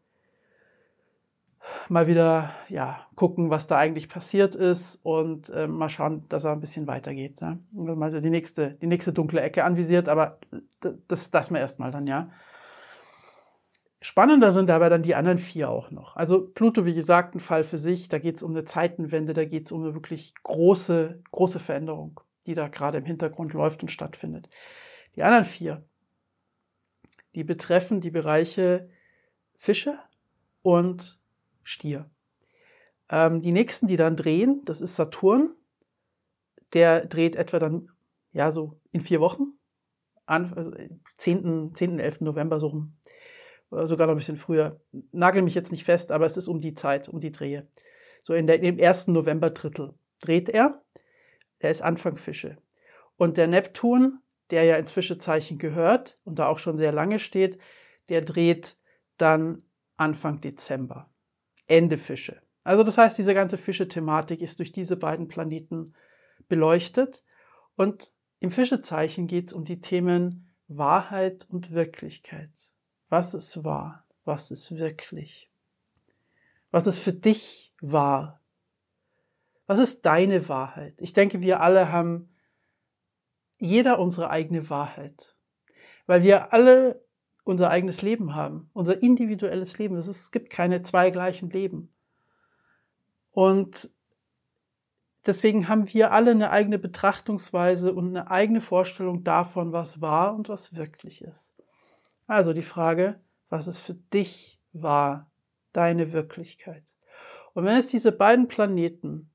mal 1.90 2.08
wieder 2.08 2.52
ja, 2.70 3.06
gucken, 3.16 3.50
was 3.50 3.68
da 3.68 3.78
eigentlich 3.78 4.10
passiert 4.10 4.56
ist 4.56 5.00
und 5.04 5.50
äh, 5.50 5.68
mal 5.68 5.90
schauen, 5.90 6.26
dass 6.30 6.44
er 6.44 6.54
ein 6.54 6.60
bisschen 6.60 6.88
weitergeht. 6.88 7.42
Ne? 7.42 7.60
Und 7.74 7.98
mal 7.98 8.22
die 8.22 8.30
nächste, 8.30 8.72
die 8.82 8.88
nächste 8.88 9.14
dunkle 9.14 9.42
Ecke 9.42 9.64
anvisiert, 9.64 10.10
aber 10.10 10.40
das, 11.08 11.30
das 11.32 11.52
mal 11.52 11.60
erstmal 11.60 11.92
dann, 11.92 12.08
ja. 12.08 12.30
Spannender 14.04 14.52
sind 14.52 14.68
dabei 14.68 14.90
dann 14.90 15.04
die 15.04 15.14
anderen 15.14 15.38
vier 15.38 15.70
auch 15.70 15.92
noch. 15.92 16.16
Also 16.16 16.48
Pluto, 16.48 16.86
wie 16.86 16.96
gesagt, 16.96 17.36
ein 17.36 17.40
Fall 17.40 17.64
für 17.64 17.78
sich. 17.78 18.10
Da 18.10 18.18
geht 18.18 18.38
es 18.38 18.42
um 18.42 18.52
eine 18.52 18.66
Zeitenwende, 18.66 19.34
da 19.34 19.46
geht 19.46 19.66
es 19.66 19.72
um 19.72 19.84
eine 19.84 19.94
wirklich 19.94 20.34
große, 20.42 21.22
große 21.30 21.60
Veränderung, 21.60 22.20
die 22.48 22.56
da 22.56 22.68
gerade 22.68 22.98
im 22.98 23.06
Hintergrund 23.06 23.54
läuft 23.54 23.84
und 23.84 23.90
stattfindet. 23.90 24.50
Die 25.16 25.22
anderen 25.22 25.46
vier, 25.46 25.84
Die 27.36 27.44
betreffen 27.44 28.02
die 28.02 28.10
Bereiche 28.10 28.90
Fische 29.56 30.00
und 30.64 31.21
Stier. 31.64 32.10
Ähm, 33.10 33.42
die 33.42 33.52
nächsten, 33.52 33.88
die 33.88 33.98
dann 33.98 34.16
drehen, 34.16 34.62
das 34.66 34.82
ist 34.82 34.96
Saturn. 34.96 35.54
Der 36.74 37.06
dreht 37.06 37.36
etwa 37.36 37.60
dann, 37.60 37.90
ja, 38.32 38.52
so 38.52 38.80
in 38.92 39.02
vier 39.02 39.20
Wochen. 39.20 39.54
An, 40.26 40.54
also 40.54 40.72
10., 41.18 41.76
10., 41.76 42.00
11. 42.00 42.22
November 42.22 42.60
so 42.60 42.68
rum. 42.68 42.94
Oder 43.70 43.88
sogar 43.88 44.08
noch 44.08 44.14
ein 44.14 44.18
bisschen 44.18 44.38
früher. 44.38 44.80
Nagel 45.12 45.42
mich 45.42 45.56
jetzt 45.56 45.72
nicht 45.72 45.84
fest, 45.84 46.12
aber 46.12 46.26
es 46.26 46.38
ist 46.38 46.48
um 46.48 46.60
die 46.60 46.74
Zeit, 46.74 47.10
um 47.10 47.20
die 47.20 47.32
Drehe. 47.32 47.68
So 48.22 48.34
in 48.34 48.48
der, 48.48 48.62
im 48.62 48.80
ersten 48.80 49.14
November-Drittel 49.14 49.94
dreht 50.20 50.50
er. 50.50 50.82
Er 51.60 51.72
ist 51.72 51.82
Anfang 51.82 52.18
Fische. 52.18 52.58
Und 53.18 53.38
der 53.38 53.48
Neptun, 53.48 54.20
der 54.50 54.64
ja 54.64 54.78
ins 54.78 54.92
Fischezeichen 54.92 55.58
gehört 55.58 56.18
und 56.24 56.40
da 56.40 56.48
auch 56.48 56.60
schon 56.60 56.78
sehr 56.78 56.92
lange 56.92 57.20
steht, 57.20 57.60
der 58.10 58.22
dreht 58.22 58.78
dann 59.18 59.64
Anfang 59.98 60.42
Dezember. 60.42 61.11
Ende 61.72 61.98
Fische. 61.98 62.42
Also 62.64 62.84
das 62.84 62.98
heißt, 62.98 63.18
diese 63.18 63.34
ganze 63.34 63.58
Fische-Thematik 63.58 64.42
ist 64.42 64.60
durch 64.60 64.72
diese 64.72 64.96
beiden 64.96 65.28
Planeten 65.28 65.94
beleuchtet. 66.48 67.24
Und 67.76 68.12
im 68.40 68.52
Fischezeichen 68.52 69.28
geht 69.28 69.48
es 69.48 69.54
um 69.54 69.66
die 69.66 69.82
Themen 69.82 70.54
Wahrheit 70.68 71.48
und 71.50 71.72
Wirklichkeit. 71.72 72.52
Was 73.10 73.34
ist 73.34 73.64
wahr? 73.64 74.06
Was 74.26 74.52
ist 74.52 74.78
wirklich? 74.78 75.50
Was 76.70 76.88
ist 76.88 77.00
für 77.00 77.14
dich 77.14 77.74
wahr? 77.82 78.42
Was 79.66 79.80
ist 79.80 80.06
deine 80.06 80.48
Wahrheit? 80.50 80.96
Ich 80.98 81.14
denke, 81.14 81.42
wir 81.42 81.62
alle 81.62 81.92
haben 81.92 82.30
jeder 83.58 84.00
unsere 84.00 84.30
eigene 84.30 84.70
Wahrheit, 84.70 85.36
weil 86.06 86.24
wir 86.24 86.54
alle 86.54 87.02
unser 87.44 87.70
eigenes 87.70 88.02
Leben 88.02 88.36
haben, 88.36 88.70
unser 88.74 89.02
individuelles 89.02 89.78
Leben. 89.78 89.98
Ist, 89.98 90.08
es 90.08 90.32
gibt 90.32 90.50
keine 90.50 90.82
zwei 90.82 91.10
gleichen 91.10 91.50
Leben. 91.50 91.94
Und 93.32 93.90
deswegen 95.26 95.68
haben 95.68 95.92
wir 95.94 96.12
alle 96.12 96.32
eine 96.32 96.52
eigene 96.52 96.78
Betrachtungsweise 96.78 97.94
und 97.94 98.10
eine 98.10 98.30
eigene 98.30 98.62
Vorstellung 98.62 99.24
davon, 99.24 99.72
was 99.72 100.02
wahr 100.02 100.36
und 100.36 100.50
was 100.50 100.76
wirklich 100.76 101.22
ist. 101.22 101.54
Also 102.28 102.54
die 102.54 102.62
Frage, 102.62 103.20
was 103.50 103.68
ist 103.68 103.80
für 103.80 103.94
dich 103.94 104.60
wahr, 104.74 105.30
deine 105.74 106.14
Wirklichkeit? 106.14 106.84
Und 107.54 107.66
wenn 107.66 107.76
es 107.76 107.88
diese 107.88 108.12
beiden 108.12 108.48
Planeten, 108.48 109.30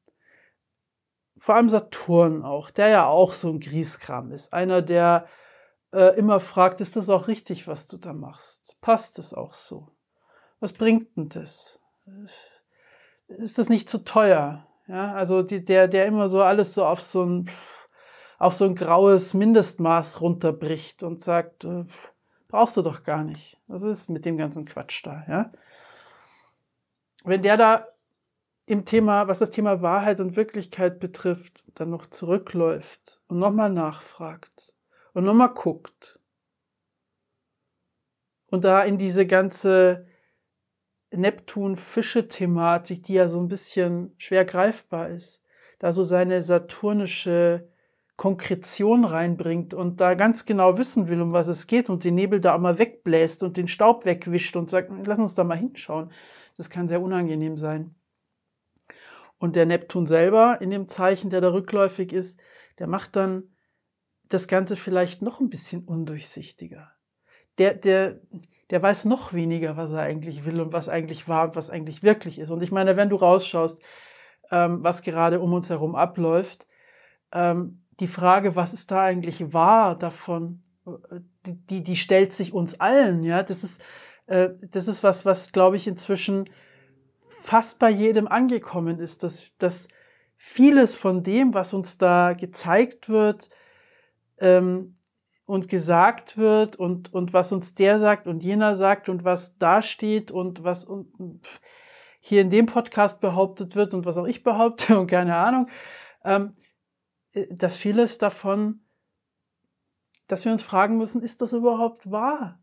vor 1.38 1.54
allem 1.54 1.68
Saturn 1.68 2.42
auch, 2.42 2.70
der 2.70 2.88
ja 2.88 3.06
auch 3.06 3.32
so 3.32 3.50
ein 3.50 3.60
Grieskram 3.60 4.32
ist, 4.32 4.52
einer, 4.52 4.80
der 4.80 5.26
äh, 5.92 6.16
immer 6.16 6.40
fragt, 6.40 6.80
ist 6.80 6.96
das 6.96 7.08
auch 7.08 7.28
richtig, 7.28 7.66
was 7.66 7.86
du 7.86 7.96
da 7.96 8.12
machst? 8.12 8.76
Passt 8.80 9.18
es 9.18 9.34
auch 9.34 9.54
so? 9.54 9.88
Was 10.60 10.72
bringt 10.72 11.16
denn 11.16 11.28
das? 11.28 11.80
ist 13.28 13.58
das 13.58 13.68
nicht 13.68 13.88
zu 13.88 14.04
teuer? 14.04 14.66
Ja, 14.86 15.14
also 15.14 15.42
die, 15.42 15.64
der, 15.64 15.88
der 15.88 16.06
immer 16.06 16.28
so 16.28 16.42
alles 16.42 16.74
so 16.74 16.84
auf 16.84 17.00
so 17.00 17.24
ein, 17.24 17.50
auf 18.38 18.54
so 18.54 18.64
ein 18.64 18.76
graues 18.76 19.34
Mindestmaß 19.34 20.20
runterbricht 20.20 21.02
und 21.02 21.22
sagt, 21.22 21.64
äh, 21.64 21.84
brauchst 22.48 22.76
du 22.76 22.82
doch 22.82 23.02
gar 23.02 23.24
nicht. 23.24 23.58
Also 23.68 23.88
ist 23.88 24.08
mit 24.08 24.24
dem 24.24 24.36
ganzen 24.36 24.64
Quatsch 24.64 25.04
da, 25.04 25.24
ja. 25.28 25.52
Wenn 27.24 27.42
der 27.42 27.56
da 27.56 27.88
im 28.66 28.84
Thema, 28.84 29.26
was 29.26 29.40
das 29.40 29.50
Thema 29.50 29.82
Wahrheit 29.82 30.20
und 30.20 30.36
Wirklichkeit 30.36 31.00
betrifft, 31.00 31.64
dann 31.74 31.90
noch 31.90 32.06
zurückläuft 32.06 33.20
und 33.26 33.38
nochmal 33.38 33.70
nachfragt 33.70 34.75
und 35.16 35.24
nochmal 35.24 35.54
guckt 35.54 36.20
und 38.48 38.64
da 38.64 38.82
in 38.82 38.98
diese 38.98 39.26
ganze 39.26 40.06
Neptun-Fische-Thematik, 41.10 43.02
die 43.04 43.14
ja 43.14 43.26
so 43.26 43.40
ein 43.40 43.48
bisschen 43.48 44.14
schwer 44.18 44.44
greifbar 44.44 45.08
ist, 45.08 45.42
da 45.78 45.94
so 45.94 46.02
seine 46.02 46.42
saturnische 46.42 47.66
Konkretion 48.16 49.06
reinbringt 49.06 49.72
und 49.72 50.02
da 50.02 50.12
ganz 50.12 50.44
genau 50.44 50.76
wissen 50.76 51.08
will, 51.08 51.22
um 51.22 51.32
was 51.32 51.48
es 51.48 51.66
geht 51.66 51.88
und 51.88 52.04
den 52.04 52.14
Nebel 52.14 52.38
da 52.38 52.54
auch 52.54 52.60
mal 52.60 52.78
wegbläst 52.78 53.42
und 53.42 53.56
den 53.56 53.68
Staub 53.68 54.04
wegwischt 54.04 54.54
und 54.54 54.68
sagt, 54.68 54.90
lass 55.06 55.18
uns 55.18 55.34
da 55.34 55.44
mal 55.44 55.56
hinschauen. 55.56 56.12
Das 56.58 56.68
kann 56.68 56.88
sehr 56.88 57.00
unangenehm 57.00 57.56
sein. 57.56 57.94
Und 59.38 59.56
der 59.56 59.64
Neptun 59.64 60.06
selber 60.06 60.60
in 60.60 60.68
dem 60.68 60.88
Zeichen, 60.88 61.30
der 61.30 61.40
da 61.40 61.54
rückläufig 61.54 62.12
ist, 62.12 62.38
der 62.78 62.86
macht 62.86 63.16
dann 63.16 63.55
das 64.28 64.48
Ganze 64.48 64.76
vielleicht 64.76 65.22
noch 65.22 65.40
ein 65.40 65.50
bisschen 65.50 65.84
undurchsichtiger. 65.84 66.92
Der, 67.58 67.74
der, 67.74 68.20
der 68.70 68.82
weiß 68.82 69.04
noch 69.04 69.32
weniger, 69.32 69.76
was 69.76 69.92
er 69.92 70.00
eigentlich 70.00 70.44
will 70.44 70.60
und 70.60 70.72
was 70.72 70.88
eigentlich 70.88 71.28
wahr 71.28 71.48
und 71.48 71.56
was 71.56 71.70
eigentlich 71.70 72.02
wirklich 72.02 72.38
ist. 72.38 72.50
Und 72.50 72.62
ich 72.62 72.72
meine, 72.72 72.96
wenn 72.96 73.08
du 73.08 73.16
rausschaust, 73.16 73.80
ähm, 74.50 74.82
was 74.82 75.02
gerade 75.02 75.40
um 75.40 75.52
uns 75.52 75.70
herum 75.70 75.94
abläuft, 75.94 76.66
ähm, 77.32 77.82
die 78.00 78.08
Frage, 78.08 78.56
was 78.56 78.74
ist 78.74 78.90
da 78.90 79.02
eigentlich 79.02 79.52
wahr 79.52 79.98
davon, 79.98 80.62
die, 81.46 81.54
die, 81.66 81.82
die 81.82 81.96
stellt 81.96 82.32
sich 82.32 82.52
uns 82.52 82.78
allen, 82.80 83.22
ja. 83.22 83.42
Das 83.42 83.64
ist, 83.64 83.80
äh, 84.26 84.50
das 84.60 84.88
ist 84.88 85.02
was, 85.02 85.24
was, 85.24 85.52
glaube 85.52 85.76
ich, 85.76 85.86
inzwischen 85.86 86.48
fast 87.40 87.78
bei 87.78 87.90
jedem 87.90 88.26
angekommen 88.28 88.98
ist, 88.98 89.22
dass, 89.22 89.50
dass 89.58 89.88
vieles 90.36 90.94
von 90.94 91.22
dem, 91.22 91.54
was 91.54 91.72
uns 91.72 91.98
da 91.98 92.34
gezeigt 92.34 93.08
wird, 93.08 93.48
ähm, 94.38 94.96
und 95.46 95.68
gesagt 95.68 96.36
wird 96.36 96.76
und, 96.76 97.12
und 97.12 97.32
was 97.32 97.52
uns 97.52 97.74
der 97.74 97.98
sagt 97.98 98.26
und 98.26 98.42
jener 98.42 98.74
sagt 98.76 99.08
und 99.08 99.24
was 99.24 99.56
da 99.58 99.80
steht 99.80 100.30
und 100.30 100.64
was 100.64 100.84
und, 100.84 101.40
hier 102.20 102.40
in 102.40 102.50
dem 102.50 102.66
Podcast 102.66 103.20
behauptet 103.20 103.76
wird 103.76 103.94
und 103.94 104.04
was 104.04 104.16
auch 104.16 104.26
ich 104.26 104.42
behaupte 104.42 104.98
und 105.00 105.06
keine 105.06 105.36
Ahnung, 105.36 105.68
ähm, 106.24 106.52
äh, 107.32 107.46
dass 107.54 107.76
vieles 107.76 108.18
davon, 108.18 108.80
dass 110.26 110.44
wir 110.44 110.50
uns 110.50 110.62
fragen 110.62 110.96
müssen, 110.98 111.22
ist 111.22 111.40
das 111.40 111.52
überhaupt 111.52 112.10
wahr? 112.10 112.58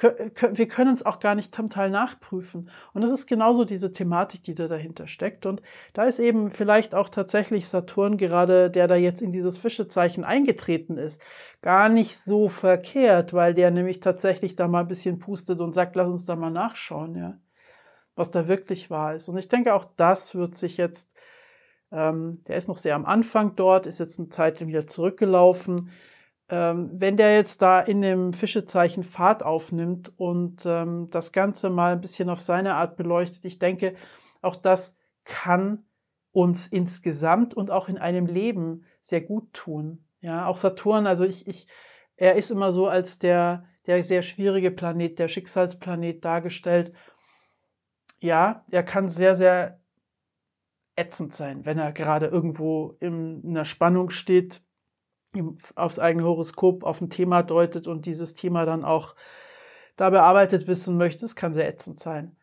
Wir 0.00 0.68
können 0.68 0.94
es 0.94 1.04
auch 1.04 1.18
gar 1.18 1.34
nicht 1.34 1.54
zum 1.54 1.70
Teil 1.70 1.90
nachprüfen. 1.90 2.70
Und 2.92 3.02
das 3.02 3.10
ist 3.10 3.26
genauso 3.26 3.64
diese 3.64 3.92
Thematik, 3.92 4.44
die 4.44 4.54
da 4.54 4.68
dahinter 4.68 5.08
steckt. 5.08 5.44
Und 5.44 5.60
da 5.92 6.04
ist 6.04 6.20
eben 6.20 6.50
vielleicht 6.50 6.94
auch 6.94 7.08
tatsächlich 7.08 7.68
Saturn 7.68 8.16
gerade, 8.16 8.70
der 8.70 8.86
da 8.86 8.94
jetzt 8.94 9.20
in 9.20 9.32
dieses 9.32 9.58
Fischezeichen 9.58 10.24
eingetreten 10.24 10.98
ist, 10.98 11.20
gar 11.62 11.88
nicht 11.88 12.16
so 12.18 12.48
verkehrt, 12.48 13.34
weil 13.34 13.54
der 13.54 13.70
nämlich 13.70 14.00
tatsächlich 14.00 14.54
da 14.54 14.68
mal 14.68 14.80
ein 14.80 14.88
bisschen 14.88 15.18
pustet 15.18 15.60
und 15.60 15.72
sagt, 15.72 15.96
lass 15.96 16.08
uns 16.08 16.24
da 16.24 16.36
mal 16.36 16.50
nachschauen, 16.50 17.16
ja, 17.16 17.38
was 18.14 18.30
da 18.30 18.46
wirklich 18.46 18.90
wahr 18.90 19.14
ist. 19.14 19.28
Und 19.28 19.36
ich 19.36 19.48
denke, 19.48 19.74
auch 19.74 19.86
das 19.96 20.34
wird 20.34 20.54
sich 20.54 20.76
jetzt, 20.76 21.12
ähm, 21.90 22.40
der 22.46 22.56
ist 22.56 22.68
noch 22.68 22.78
sehr 22.78 22.94
am 22.94 23.04
Anfang 23.04 23.56
dort, 23.56 23.86
ist 23.86 23.98
jetzt 23.98 24.20
eine 24.20 24.28
Zeit 24.28 24.64
wieder 24.64 24.86
zurückgelaufen 24.86 25.90
ähm, 26.50 26.90
wenn 26.92 27.16
der 27.16 27.34
jetzt 27.34 27.60
da 27.60 27.80
in 27.80 28.00
dem 28.00 28.32
Fischezeichen 28.32 29.04
Fahrt 29.04 29.42
aufnimmt 29.42 30.12
und 30.16 30.64
ähm, 30.64 31.08
das 31.10 31.32
Ganze 31.32 31.68
mal 31.68 31.92
ein 31.92 32.00
bisschen 32.00 32.30
auf 32.30 32.40
seine 32.40 32.74
Art 32.74 32.96
beleuchtet, 32.96 33.44
ich 33.44 33.58
denke, 33.58 33.94
auch 34.40 34.56
das 34.56 34.96
kann 35.24 35.84
uns 36.32 36.66
insgesamt 36.66 37.54
und 37.54 37.70
auch 37.70 37.88
in 37.88 37.98
einem 37.98 38.26
Leben 38.26 38.84
sehr 39.00 39.20
gut 39.20 39.52
tun. 39.52 40.04
Ja, 40.20 40.46
auch 40.46 40.56
Saturn, 40.56 41.06
also 41.06 41.24
ich, 41.24 41.46
ich, 41.46 41.66
er 42.16 42.36
ist 42.36 42.50
immer 42.50 42.72
so 42.72 42.88
als 42.88 43.18
der, 43.18 43.64
der 43.86 44.02
sehr 44.02 44.22
schwierige 44.22 44.70
Planet, 44.70 45.18
der 45.18 45.28
Schicksalsplanet 45.28 46.24
dargestellt. 46.24 46.92
Ja, 48.20 48.64
er 48.70 48.82
kann 48.82 49.08
sehr, 49.08 49.34
sehr 49.34 49.80
ätzend 50.96 51.32
sein, 51.32 51.64
wenn 51.64 51.78
er 51.78 51.92
gerade 51.92 52.26
irgendwo 52.26 52.96
in 53.00 53.42
einer 53.44 53.64
Spannung 53.64 54.10
steht, 54.10 54.62
aufs 55.74 55.98
eigene 55.98 56.24
Horoskop 56.24 56.84
auf 56.84 57.00
ein 57.00 57.10
Thema 57.10 57.42
deutet 57.42 57.86
und 57.86 58.06
dieses 58.06 58.34
Thema 58.34 58.64
dann 58.64 58.84
auch 58.84 59.14
da 59.96 60.10
bearbeitet 60.10 60.66
wissen 60.66 60.96
möchte, 60.96 61.22
das 61.22 61.36
kann 61.36 61.54
sehr 61.54 61.68
ätzend 61.68 62.00
sein. 62.00 62.36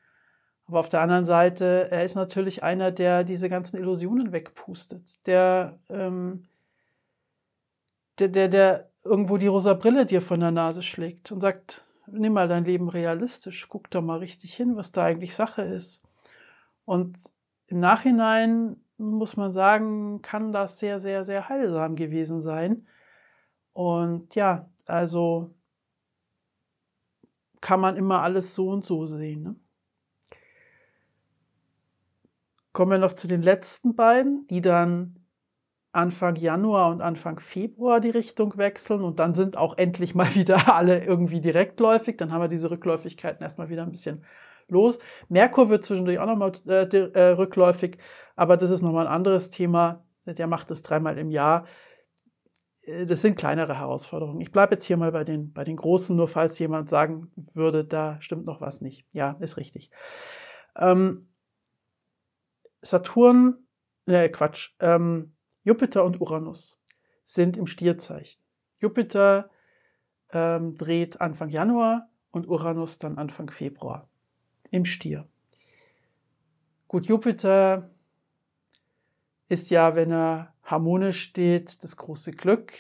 Aber 0.68 0.80
auf 0.80 0.90
der 0.90 1.02
anderen 1.02 1.26
Seite, 1.26 1.88
er 1.92 2.04
ist 2.04 2.16
natürlich 2.16 2.64
einer, 2.64 2.92
der 2.92 3.24
diese 3.24 3.50
ganzen 3.50 3.78
Illusionen 3.78 4.32
wegpustet, 4.32 5.26
der, 5.26 5.80
ähm, 5.90 6.48
der, 8.20 8.30
der, 8.30 8.48
der 8.50 8.90
irgendwo 9.04 9.38
die 9.38 9.48
rosa 9.48 9.74
Brille 9.74 10.06
dir 10.06 10.22
von 10.22 10.40
der 10.40 10.52
Nase 10.52 10.82
schlägt 10.82 11.32
und 11.32 11.42
sagt, 11.42 11.86
nimm 12.08 12.34
mal 12.34 12.48
dein 12.48 12.66
Leben 12.66 12.90
realistisch, 12.90 13.68
guck 13.70 13.90
doch 13.92 14.02
mal 14.02 14.20
richtig 14.20 14.54
hin, 14.54 14.76
was 14.76 14.92
da 14.92 15.04
eigentlich 15.04 15.36
Sache 15.36 15.62
ist. 15.62 16.02
Und 16.84 17.18
im 17.68 17.80
Nachhinein 17.80 18.78
muss 18.98 19.38
man 19.38 19.52
sagen, 19.52 20.22
kann 20.22 20.52
das 20.52 20.80
sehr, 20.80 21.00
sehr, 21.00 21.26
sehr 21.26 21.50
heilsam 21.50 21.96
gewesen 21.96 22.42
sein. 22.42 22.88
Und 23.74 24.36
ja, 24.36 24.70
also 24.86 25.54
kann 27.62 27.80
man 27.80 27.98
immer 27.98 28.22
alles 28.22 28.56
so 28.56 28.70
und 28.70 28.86
so 28.86 29.06
sehen. 29.06 29.44
Ne? 29.44 29.56
Kommen 32.74 32.92
wir 32.92 32.98
noch 32.98 33.14
zu 33.14 33.28
den 33.28 33.42
letzten 33.42 33.96
beiden, 33.96 34.48
die 34.48 34.62
dann 34.62 35.26
Anfang 35.92 36.36
Januar 36.36 36.92
und 36.92 37.02
Anfang 37.02 37.40
Februar 37.40 38.02
die 38.02 38.10
Richtung 38.10 38.58
wechseln 38.58 39.02
und 39.02 39.18
dann 39.18 39.34
sind 39.34 39.56
auch 39.56 39.78
endlich 39.78 40.14
mal 40.14 40.36
wieder 40.36 40.76
alle 40.76 41.04
irgendwie 41.04 41.42
direktläufig. 41.42 42.18
Dann 42.18 42.32
haben 42.32 42.42
wir 42.42 42.50
diese 42.50 42.70
Rückläufigkeiten 42.70 43.42
erstmal 43.42 43.70
wieder 43.70 43.84
ein 43.84 43.92
bisschen 43.92 44.24
los. 44.68 45.00
Merkur 45.30 45.70
wird 45.70 45.86
zwischendurch 45.86 46.20
auch 46.20 46.26
nochmal 46.26 46.52
äh, 46.68 46.84
äh, 46.84 47.30
rückläufig, 47.30 47.98
aber 48.36 48.58
das 48.58 48.72
ist 48.72 48.82
nochmal 48.82 49.08
ein 49.08 49.14
anderes 49.14 49.50
Thema. 49.50 50.04
Der 50.26 50.48
macht 50.48 50.72
das 50.72 50.82
dreimal 50.82 51.18
im 51.18 51.32
Jahr. 51.32 51.66
Äh, 52.82 53.06
das 53.06 53.22
sind 53.22 53.38
kleinere 53.38 53.78
Herausforderungen. 53.78 54.42
Ich 54.42 54.52
bleibe 54.52 54.76
jetzt 54.76 54.86
hier 54.86 54.98
mal 54.98 55.12
bei 55.12 55.24
den, 55.24 55.54
bei 55.54 55.64
den 55.64 55.76
großen, 55.76 56.16
nur 56.16 56.28
falls 56.28 56.58
jemand 56.60 56.90
sagen 56.90 57.32
würde, 57.54 57.86
da 57.86 58.22
stimmt 58.22 58.46
noch 58.46 58.62
was 58.62 58.82
nicht. 58.82 59.06
Ja, 59.14 59.38
ist 59.40 59.58
richtig. 59.58 59.92
Ähm, 60.76 61.30
Saturn, 62.82 63.66
ne 64.06 64.30
Quatsch, 64.30 64.76
ähm, 64.80 65.34
Jupiter 65.64 66.04
und 66.04 66.22
Uranus 66.22 66.80
sind 67.26 67.58
im 67.58 67.66
Stierzeichen. 67.66 68.42
Jupiter 68.78 69.50
ähm, 70.32 70.78
dreht 70.78 71.22
Anfang 71.22 71.50
Januar 71.50 72.10
und 72.32 72.48
Uranus 72.48 73.00
dann 73.00 73.18
Anfang 73.18 73.50
Februar 73.50 74.08
im 74.70 74.86
Stier. 74.86 75.28
Gut, 76.88 77.08
Jupiter 77.08 77.90
ist 79.48 79.70
ja, 79.70 79.96
wenn 79.96 80.12
er 80.12 80.54
harmonisch 80.64 81.22
steht, 81.22 81.84
das 81.84 81.98
große 81.98 82.32
Glück. 82.32 82.74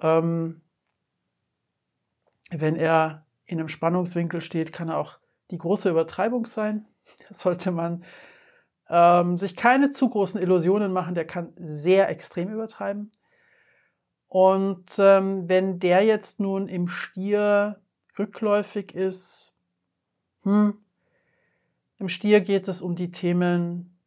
Ähm, 0.00 0.60
wenn 2.50 2.76
er 2.76 3.26
in 3.46 3.58
einem 3.58 3.68
Spannungswinkel 3.68 4.40
steht, 4.40 4.72
kann 4.72 4.88
er 4.88 4.98
auch 4.98 5.18
die 5.50 5.58
große 5.58 5.90
Übertreibung 5.90 6.46
sein. 6.46 6.86
Das 7.28 7.40
sollte 7.40 7.72
man 7.72 8.04
ähm, 8.88 9.36
sich 9.36 9.56
keine 9.56 9.90
zu 9.90 10.08
großen 10.08 10.40
Illusionen 10.40 10.92
machen, 10.92 11.14
der 11.14 11.26
kann 11.26 11.52
sehr 11.56 12.08
extrem 12.08 12.52
übertreiben. 12.52 13.10
Und 14.28 14.86
ähm, 14.98 15.48
wenn 15.48 15.80
der 15.80 16.02
jetzt 16.02 16.38
nun 16.38 16.68
im 16.68 16.86
Stier 16.86 17.80
rückläufig 18.16 18.94
ist, 18.94 19.52
hm, 20.44 20.78
im 21.98 22.08
Stier 22.08 22.40
geht 22.40 22.68
es 22.68 22.80
um 22.80 22.94
die 22.94 23.10
Themen 23.10 23.98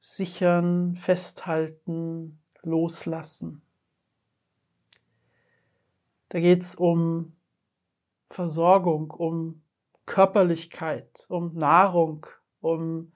sichern, 0.00 0.96
festhalten, 0.96 2.40
loslassen. 2.62 3.62
Da 6.28 6.40
geht 6.40 6.62
es 6.62 6.74
um 6.74 7.36
Versorgung, 8.26 9.10
um 9.10 9.62
Körperlichkeit, 10.06 11.26
um 11.28 11.54
Nahrung, 11.54 12.26
um 12.60 13.12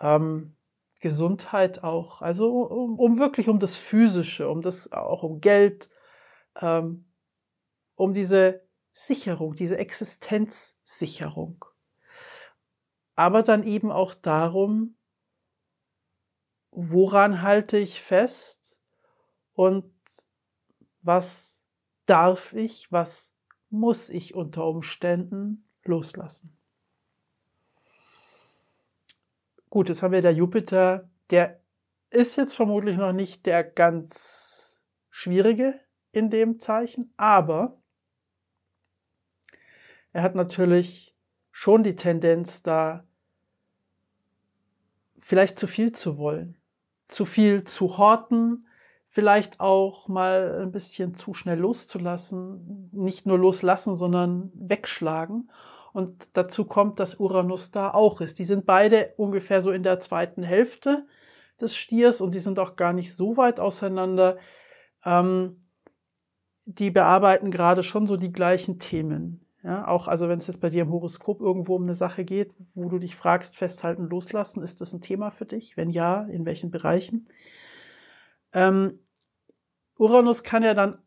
ähm, 0.00 0.56
Gesundheit 1.00 1.82
auch, 1.82 2.22
also 2.22 2.62
um, 2.62 2.98
um, 2.98 3.18
wirklich 3.18 3.48
um 3.48 3.58
das 3.58 3.76
Physische, 3.76 4.48
um 4.48 4.60
das 4.60 4.92
auch 4.92 5.22
um 5.22 5.40
Geld, 5.40 5.90
ähm, 6.60 7.06
um 7.94 8.12
diese 8.12 8.62
Sicherung, 8.92 9.54
diese 9.56 9.78
Existenzsicherung. 9.78 11.64
Aber 13.14 13.42
dann 13.42 13.62
eben 13.62 13.90
auch 13.90 14.14
darum, 14.14 14.96
woran 16.70 17.42
halte 17.42 17.78
ich 17.78 18.00
fest 18.00 18.78
und 19.54 19.92
was 21.02 21.62
darf 22.06 22.52
ich, 22.52 22.90
was 22.90 23.30
muss 23.70 24.10
ich 24.10 24.34
unter 24.34 24.66
Umständen 24.66 25.64
loslassen. 25.84 26.56
Gut, 29.70 29.88
jetzt 29.88 30.02
haben 30.02 30.12
wir 30.12 30.22
der 30.22 30.34
Jupiter, 30.34 31.08
der 31.30 31.60
ist 32.10 32.36
jetzt 32.36 32.54
vermutlich 32.54 32.96
noch 32.96 33.12
nicht 33.12 33.46
der 33.46 33.62
ganz 33.62 34.80
schwierige 35.10 35.78
in 36.10 36.28
dem 36.28 36.58
Zeichen, 36.58 37.12
aber 37.16 37.80
er 40.12 40.22
hat 40.22 40.34
natürlich 40.34 41.14
schon 41.52 41.84
die 41.84 41.94
Tendenz, 41.94 42.62
da 42.62 43.06
vielleicht 45.20 45.58
zu 45.58 45.68
viel 45.68 45.92
zu 45.92 46.18
wollen, 46.18 46.59
zu 47.10 47.24
viel 47.24 47.64
zu 47.64 47.98
horten, 47.98 48.66
vielleicht 49.08 49.60
auch 49.60 50.08
mal 50.08 50.60
ein 50.62 50.72
bisschen 50.72 51.14
zu 51.14 51.34
schnell 51.34 51.58
loszulassen, 51.58 52.90
nicht 52.92 53.26
nur 53.26 53.38
loslassen, 53.38 53.96
sondern 53.96 54.50
wegschlagen. 54.54 55.50
Und 55.92 56.28
dazu 56.34 56.64
kommt, 56.64 57.00
dass 57.00 57.16
Uranus 57.16 57.72
da 57.72 57.90
auch 57.92 58.20
ist. 58.20 58.38
Die 58.38 58.44
sind 58.44 58.64
beide 58.64 59.12
ungefähr 59.16 59.60
so 59.60 59.72
in 59.72 59.82
der 59.82 59.98
zweiten 59.98 60.44
Hälfte 60.44 61.06
des 61.60 61.76
Stiers 61.76 62.20
und 62.20 62.34
die 62.34 62.38
sind 62.38 62.58
auch 62.60 62.76
gar 62.76 62.92
nicht 62.92 63.16
so 63.16 63.36
weit 63.36 63.58
auseinander. 63.58 64.38
Ähm, 65.04 65.60
die 66.64 66.90
bearbeiten 66.90 67.50
gerade 67.50 67.82
schon 67.82 68.06
so 68.06 68.16
die 68.16 68.32
gleichen 68.32 68.78
Themen. 68.78 69.44
Ja, 69.62 69.86
auch 69.86 70.08
also 70.08 70.28
wenn 70.28 70.38
es 70.38 70.46
jetzt 70.46 70.60
bei 70.60 70.70
dir 70.70 70.82
im 70.82 70.90
Horoskop 70.90 71.40
irgendwo 71.40 71.76
um 71.76 71.82
eine 71.82 71.94
Sache 71.94 72.24
geht, 72.24 72.54
wo 72.74 72.88
du 72.88 72.98
dich 72.98 73.14
fragst, 73.14 73.56
festhalten, 73.56 74.08
loslassen, 74.08 74.62
ist 74.62 74.80
das 74.80 74.94
ein 74.94 75.02
Thema 75.02 75.30
für 75.30 75.44
dich? 75.44 75.76
Wenn 75.76 75.90
ja, 75.90 76.22
in 76.22 76.46
welchen 76.46 76.70
Bereichen? 76.70 77.28
Ähm, 78.52 78.98
Uranus 79.98 80.42
kann 80.42 80.62
ja 80.62 80.72
dann 80.72 80.98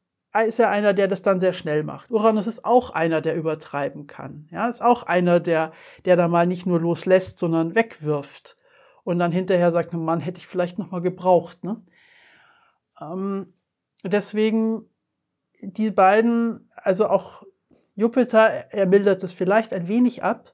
ist 0.42 0.60
er 0.60 0.70
einer, 0.70 0.94
der 0.94 1.08
das 1.08 1.22
dann 1.22 1.40
sehr 1.40 1.54
schnell 1.54 1.84
macht. 1.84 2.10
Uranus 2.10 2.48
ist 2.48 2.66
auch 2.66 2.90
einer, 2.90 3.22
der 3.22 3.36
übertreiben 3.36 4.08
kann. 4.08 4.48
Ja, 4.52 4.68
ist 4.68 4.82
auch 4.82 5.04
einer, 5.04 5.40
der, 5.40 5.74
der 6.06 6.16
da 6.16 6.28
mal 6.28 6.48
nicht 6.48 6.66
nur 6.66 6.80
loslässt, 6.80 7.38
sondern 7.38 7.76
wegwirft. 7.76 8.58
Und 9.04 9.20
dann 9.20 9.32
hinterher 9.32 9.72
sagt, 9.72 9.94
Mann, 9.94 10.20
hätte 10.20 10.40
ich 10.40 10.48
vielleicht 10.48 10.80
noch 10.80 10.90
mal 10.90 11.02
gebraucht. 11.02 11.64
Ne? 11.64 11.84
Ähm, 13.00 13.54
deswegen 14.04 14.90
die 15.62 15.92
beiden, 15.92 16.72
also 16.76 17.08
auch 17.08 17.44
Jupiter, 17.96 18.72
er 18.72 18.86
mildert 18.86 19.24
es 19.24 19.34
vielleicht 19.34 19.74
ein 19.74 19.88
wenig 19.88 20.24
ab. 20.24 20.54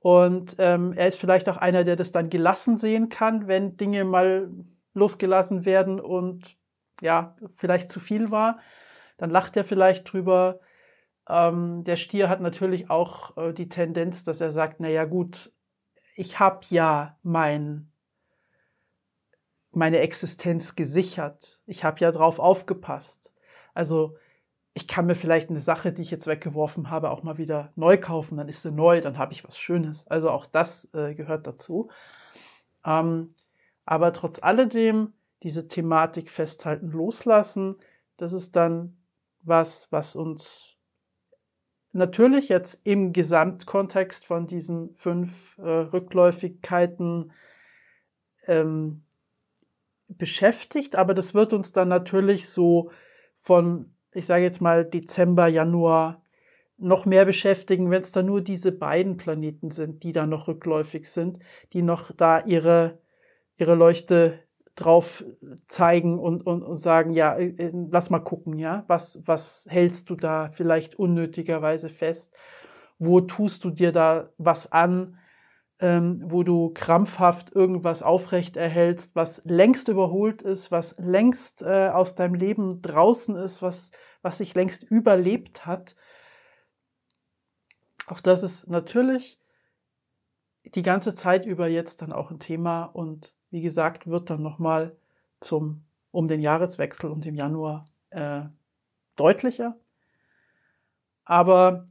Und 0.00 0.56
ähm, 0.58 0.92
er 0.92 1.06
ist 1.08 1.18
vielleicht 1.18 1.48
auch 1.48 1.56
einer, 1.56 1.84
der 1.84 1.96
das 1.96 2.12
dann 2.12 2.28
gelassen 2.28 2.76
sehen 2.76 3.08
kann, 3.08 3.48
wenn 3.48 3.76
Dinge 3.78 4.04
mal 4.04 4.50
losgelassen 4.92 5.64
werden 5.64 5.98
und 5.98 6.56
ja, 7.00 7.34
vielleicht 7.52 7.90
zu 7.90 8.00
viel 8.00 8.30
war 8.30 8.58
dann 9.16 9.30
lacht 9.30 9.56
er 9.56 9.64
vielleicht 9.64 10.12
drüber. 10.12 10.60
Ähm, 11.28 11.84
der 11.84 11.96
Stier 11.96 12.28
hat 12.28 12.40
natürlich 12.40 12.90
auch 12.90 13.36
äh, 13.36 13.52
die 13.52 13.68
Tendenz, 13.68 14.24
dass 14.24 14.40
er 14.40 14.52
sagt, 14.52 14.80
na 14.80 14.88
ja 14.88 15.04
gut, 15.04 15.52
ich 16.16 16.38
habe 16.38 16.60
ja 16.68 17.18
mein, 17.22 17.90
meine 19.70 19.98
Existenz 20.00 20.74
gesichert. 20.74 21.62
Ich 21.66 21.84
habe 21.84 22.00
ja 22.00 22.12
drauf 22.12 22.38
aufgepasst. 22.38 23.32
Also 23.72 24.16
ich 24.76 24.88
kann 24.88 25.06
mir 25.06 25.14
vielleicht 25.14 25.50
eine 25.50 25.60
Sache, 25.60 25.92
die 25.92 26.02
ich 26.02 26.10
jetzt 26.10 26.26
weggeworfen 26.26 26.90
habe, 26.90 27.10
auch 27.10 27.22
mal 27.22 27.38
wieder 27.38 27.72
neu 27.76 27.96
kaufen. 27.96 28.36
Dann 28.36 28.48
ist 28.48 28.62
sie 28.62 28.72
neu, 28.72 29.00
dann 29.00 29.18
habe 29.18 29.32
ich 29.32 29.44
was 29.44 29.56
Schönes. 29.56 30.06
Also 30.08 30.30
auch 30.30 30.46
das 30.46 30.92
äh, 30.92 31.14
gehört 31.14 31.46
dazu. 31.46 31.90
Ähm, 32.84 33.28
aber 33.86 34.12
trotz 34.12 34.42
alledem, 34.42 35.12
diese 35.44 35.68
Thematik 35.68 36.28
festhalten, 36.30 36.90
loslassen, 36.90 37.76
das 38.16 38.32
ist 38.32 38.56
dann 38.56 38.96
was, 39.42 39.92
was 39.92 40.16
uns 40.16 40.76
natürlich 41.92 42.48
jetzt 42.48 42.80
im 42.82 43.12
Gesamtkontext 43.12 44.26
von 44.26 44.48
diesen 44.48 44.94
fünf 44.96 45.56
äh, 45.58 45.62
Rückläufigkeiten 45.62 47.32
ähm, 48.46 49.04
beschäftigt, 50.08 50.96
aber 50.96 51.14
das 51.14 51.34
wird 51.34 51.52
uns 51.52 51.70
dann 51.70 51.88
natürlich 51.88 52.48
so 52.48 52.90
von, 53.36 53.93
ich 54.14 54.26
sage 54.26 54.44
jetzt 54.44 54.60
mal, 54.60 54.84
Dezember, 54.84 55.46
Januar 55.48 56.22
noch 56.76 57.04
mehr 57.06 57.24
beschäftigen, 57.24 57.90
wenn 57.90 58.02
es 58.02 58.12
dann 58.12 58.26
nur 58.26 58.40
diese 58.40 58.72
beiden 58.72 59.16
Planeten 59.16 59.70
sind, 59.70 60.02
die 60.02 60.12
da 60.12 60.26
noch 60.26 60.48
rückläufig 60.48 61.10
sind, 61.10 61.38
die 61.72 61.82
noch 61.82 62.10
da 62.12 62.40
ihre, 62.40 62.98
ihre 63.56 63.74
Leuchte 63.74 64.40
drauf 64.74 65.24
zeigen 65.68 66.18
und, 66.18 66.46
und, 66.46 66.62
und 66.62 66.76
sagen, 66.76 67.12
ja, 67.12 67.36
äh, 67.36 67.46
äh, 67.46 67.72
lass 67.90 68.10
mal 68.10 68.18
gucken, 68.18 68.58
ja, 68.58 68.84
was, 68.88 69.20
was 69.24 69.66
hältst 69.70 70.10
du 70.10 70.16
da 70.16 70.48
vielleicht 70.48 70.96
unnötigerweise 70.98 71.88
fest? 71.88 72.36
Wo 72.98 73.20
tust 73.20 73.64
du 73.64 73.70
dir 73.70 73.92
da 73.92 74.30
was 74.36 74.72
an, 74.72 75.18
ähm, 75.80 76.18
wo 76.24 76.42
du 76.42 76.70
krampfhaft 76.74 77.54
irgendwas 77.54 78.02
aufrecht 78.02 78.56
erhältst, 78.56 79.14
was 79.14 79.42
längst 79.44 79.88
überholt 79.88 80.42
ist, 80.42 80.72
was 80.72 80.96
längst 80.98 81.62
äh, 81.62 81.88
aus 81.88 82.16
deinem 82.16 82.34
Leben 82.34 82.82
draußen 82.82 83.36
ist, 83.36 83.62
was, 83.62 83.92
was 84.24 84.38
sich 84.38 84.54
längst 84.54 84.82
überlebt 84.82 85.66
hat? 85.66 85.94
Auch 88.06 88.20
das 88.20 88.42
ist 88.42 88.66
natürlich 88.68 89.38
die 90.64 90.82
ganze 90.82 91.14
Zeit 91.14 91.44
über 91.44 91.68
jetzt 91.68 92.00
dann 92.00 92.12
auch 92.12 92.30
ein 92.30 92.40
Thema 92.40 92.84
und 92.84 93.34
wie 93.50 93.60
gesagt, 93.60 94.06
wird 94.06 94.30
dann 94.30 94.42
nochmal 94.42 94.96
zum, 95.40 95.84
um 96.10 96.26
den 96.26 96.40
Jahreswechsel 96.40 97.10
und 97.10 97.26
im 97.26 97.34
Januar 97.34 97.86
äh, 98.10 98.42
deutlicher. 99.16 99.76
Aber 101.26 101.86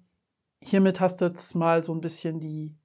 hiermit 0.60 1.00
hast 1.00 1.22
du 1.22 1.26
jetzt 1.26 1.54
mal 1.56 1.84
so 1.84 1.94
ein 1.94 2.02
bisschen 2.02 2.40
die, 2.40 2.76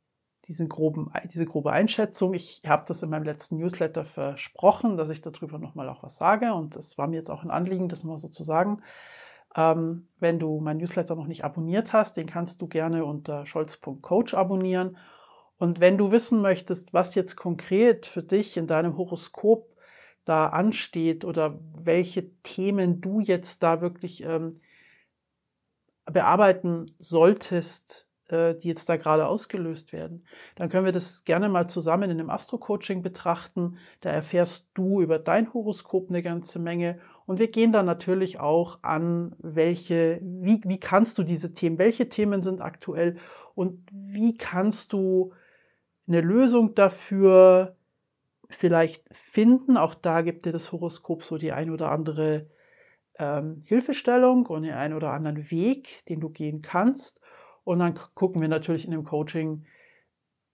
diesen 0.46 0.68
groben, 0.68 1.10
diese 1.32 1.46
grobe 1.46 1.72
Einschätzung. 1.72 2.34
Ich 2.34 2.62
habe 2.66 2.84
das 2.86 3.02
in 3.02 3.10
meinem 3.10 3.24
letzten 3.24 3.56
Newsletter 3.56 4.04
versprochen, 4.04 4.96
dass 4.96 5.08
ich 5.08 5.22
darüber 5.22 5.58
nochmal 5.58 5.88
auch 5.88 6.02
was 6.02 6.16
sage. 6.16 6.52
Und 6.52 6.76
es 6.76 6.98
war 6.98 7.06
mir 7.06 7.16
jetzt 7.16 7.30
auch 7.30 7.44
ein 7.44 7.50
Anliegen, 7.50 7.88
das 7.88 8.04
mal 8.04 8.18
so 8.18 8.28
zu 8.28 8.44
sagen. 8.44 8.82
Ähm, 9.58 10.06
wenn 10.20 10.38
du 10.38 10.60
mein 10.60 10.76
Newsletter 10.76 11.16
noch 11.16 11.26
nicht 11.26 11.42
abonniert 11.42 11.92
hast, 11.92 12.16
den 12.16 12.26
kannst 12.26 12.62
du 12.62 12.68
gerne 12.68 13.04
unter 13.04 13.44
scholz.coach 13.44 14.34
abonnieren. 14.34 14.96
Und 15.56 15.80
wenn 15.80 15.98
du 15.98 16.12
wissen 16.12 16.40
möchtest, 16.40 16.94
was 16.94 17.16
jetzt 17.16 17.34
konkret 17.34 18.06
für 18.06 18.22
dich 18.22 18.56
in 18.56 18.68
deinem 18.68 18.96
Horoskop 18.96 19.76
da 20.24 20.46
ansteht 20.46 21.24
oder 21.24 21.58
welche 21.74 22.30
Themen 22.44 23.00
du 23.00 23.18
jetzt 23.18 23.64
da 23.64 23.80
wirklich 23.80 24.22
ähm, 24.22 24.60
bearbeiten 26.04 26.94
solltest, 27.00 28.07
die 28.30 28.68
jetzt 28.68 28.88
da 28.88 28.96
gerade 28.96 29.26
ausgelöst 29.26 29.92
werden, 29.92 30.24
dann 30.56 30.68
können 30.68 30.84
wir 30.84 30.92
das 30.92 31.24
gerne 31.24 31.48
mal 31.48 31.68
zusammen 31.68 32.10
in 32.10 32.20
einem 32.20 32.30
Astro-Coaching 32.30 33.02
betrachten. 33.02 33.78
Da 34.00 34.10
erfährst 34.10 34.68
du 34.74 35.00
über 35.00 35.18
dein 35.18 35.52
Horoskop 35.54 36.10
eine 36.10 36.22
ganze 36.22 36.58
Menge 36.58 36.98
und 37.26 37.38
wir 37.38 37.50
gehen 37.50 37.72
dann 37.72 37.86
natürlich 37.86 38.40
auch 38.40 38.78
an, 38.82 39.36
welche, 39.38 40.18
wie, 40.22 40.62
wie 40.64 40.80
kannst 40.80 41.18
du 41.18 41.22
diese 41.22 41.52
Themen, 41.52 41.78
welche 41.78 42.08
Themen 42.08 42.42
sind 42.42 42.62
aktuell 42.62 43.16
und 43.54 43.86
wie 43.92 44.36
kannst 44.36 44.92
du 44.92 45.32
eine 46.06 46.22
Lösung 46.22 46.74
dafür 46.74 47.76
vielleicht 48.48 49.04
finden. 49.12 49.76
Auch 49.76 49.94
da 49.94 50.22
gibt 50.22 50.46
dir 50.46 50.52
das 50.52 50.72
Horoskop 50.72 51.22
so 51.22 51.38
die 51.38 51.52
ein 51.52 51.70
oder 51.70 51.90
andere 51.90 52.46
ähm, 53.18 53.62
Hilfestellung 53.66 54.46
und 54.46 54.62
den 54.62 54.74
einen 54.74 54.94
oder 54.94 55.12
anderen 55.12 55.50
Weg, 55.50 56.04
den 56.08 56.20
du 56.20 56.30
gehen 56.30 56.62
kannst. 56.62 57.20
Und 57.68 57.80
dann 57.80 58.00
gucken 58.14 58.40
wir 58.40 58.48
natürlich 58.48 58.86
in 58.86 58.92
dem 58.92 59.04
Coaching, 59.04 59.66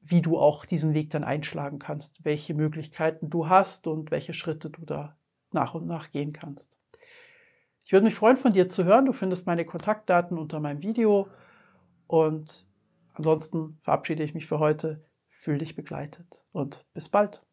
wie 0.00 0.20
du 0.20 0.36
auch 0.36 0.64
diesen 0.64 0.94
Weg 0.94 1.10
dann 1.10 1.22
einschlagen 1.22 1.78
kannst, 1.78 2.24
welche 2.24 2.54
Möglichkeiten 2.54 3.30
du 3.30 3.48
hast 3.48 3.86
und 3.86 4.10
welche 4.10 4.34
Schritte 4.34 4.68
du 4.68 4.84
da 4.84 5.16
nach 5.52 5.74
und 5.74 5.86
nach 5.86 6.10
gehen 6.10 6.32
kannst. 6.32 6.76
Ich 7.84 7.92
würde 7.92 8.06
mich 8.06 8.16
freuen, 8.16 8.36
von 8.36 8.52
dir 8.52 8.68
zu 8.68 8.82
hören. 8.82 9.06
Du 9.06 9.12
findest 9.12 9.46
meine 9.46 9.64
Kontaktdaten 9.64 10.38
unter 10.38 10.58
meinem 10.58 10.82
Video. 10.82 11.28
Und 12.08 12.66
ansonsten 13.12 13.78
verabschiede 13.82 14.24
ich 14.24 14.34
mich 14.34 14.46
für 14.46 14.58
heute. 14.58 15.04
Fühl 15.28 15.58
dich 15.58 15.76
begleitet 15.76 16.44
und 16.50 16.84
bis 16.94 17.08
bald. 17.08 17.44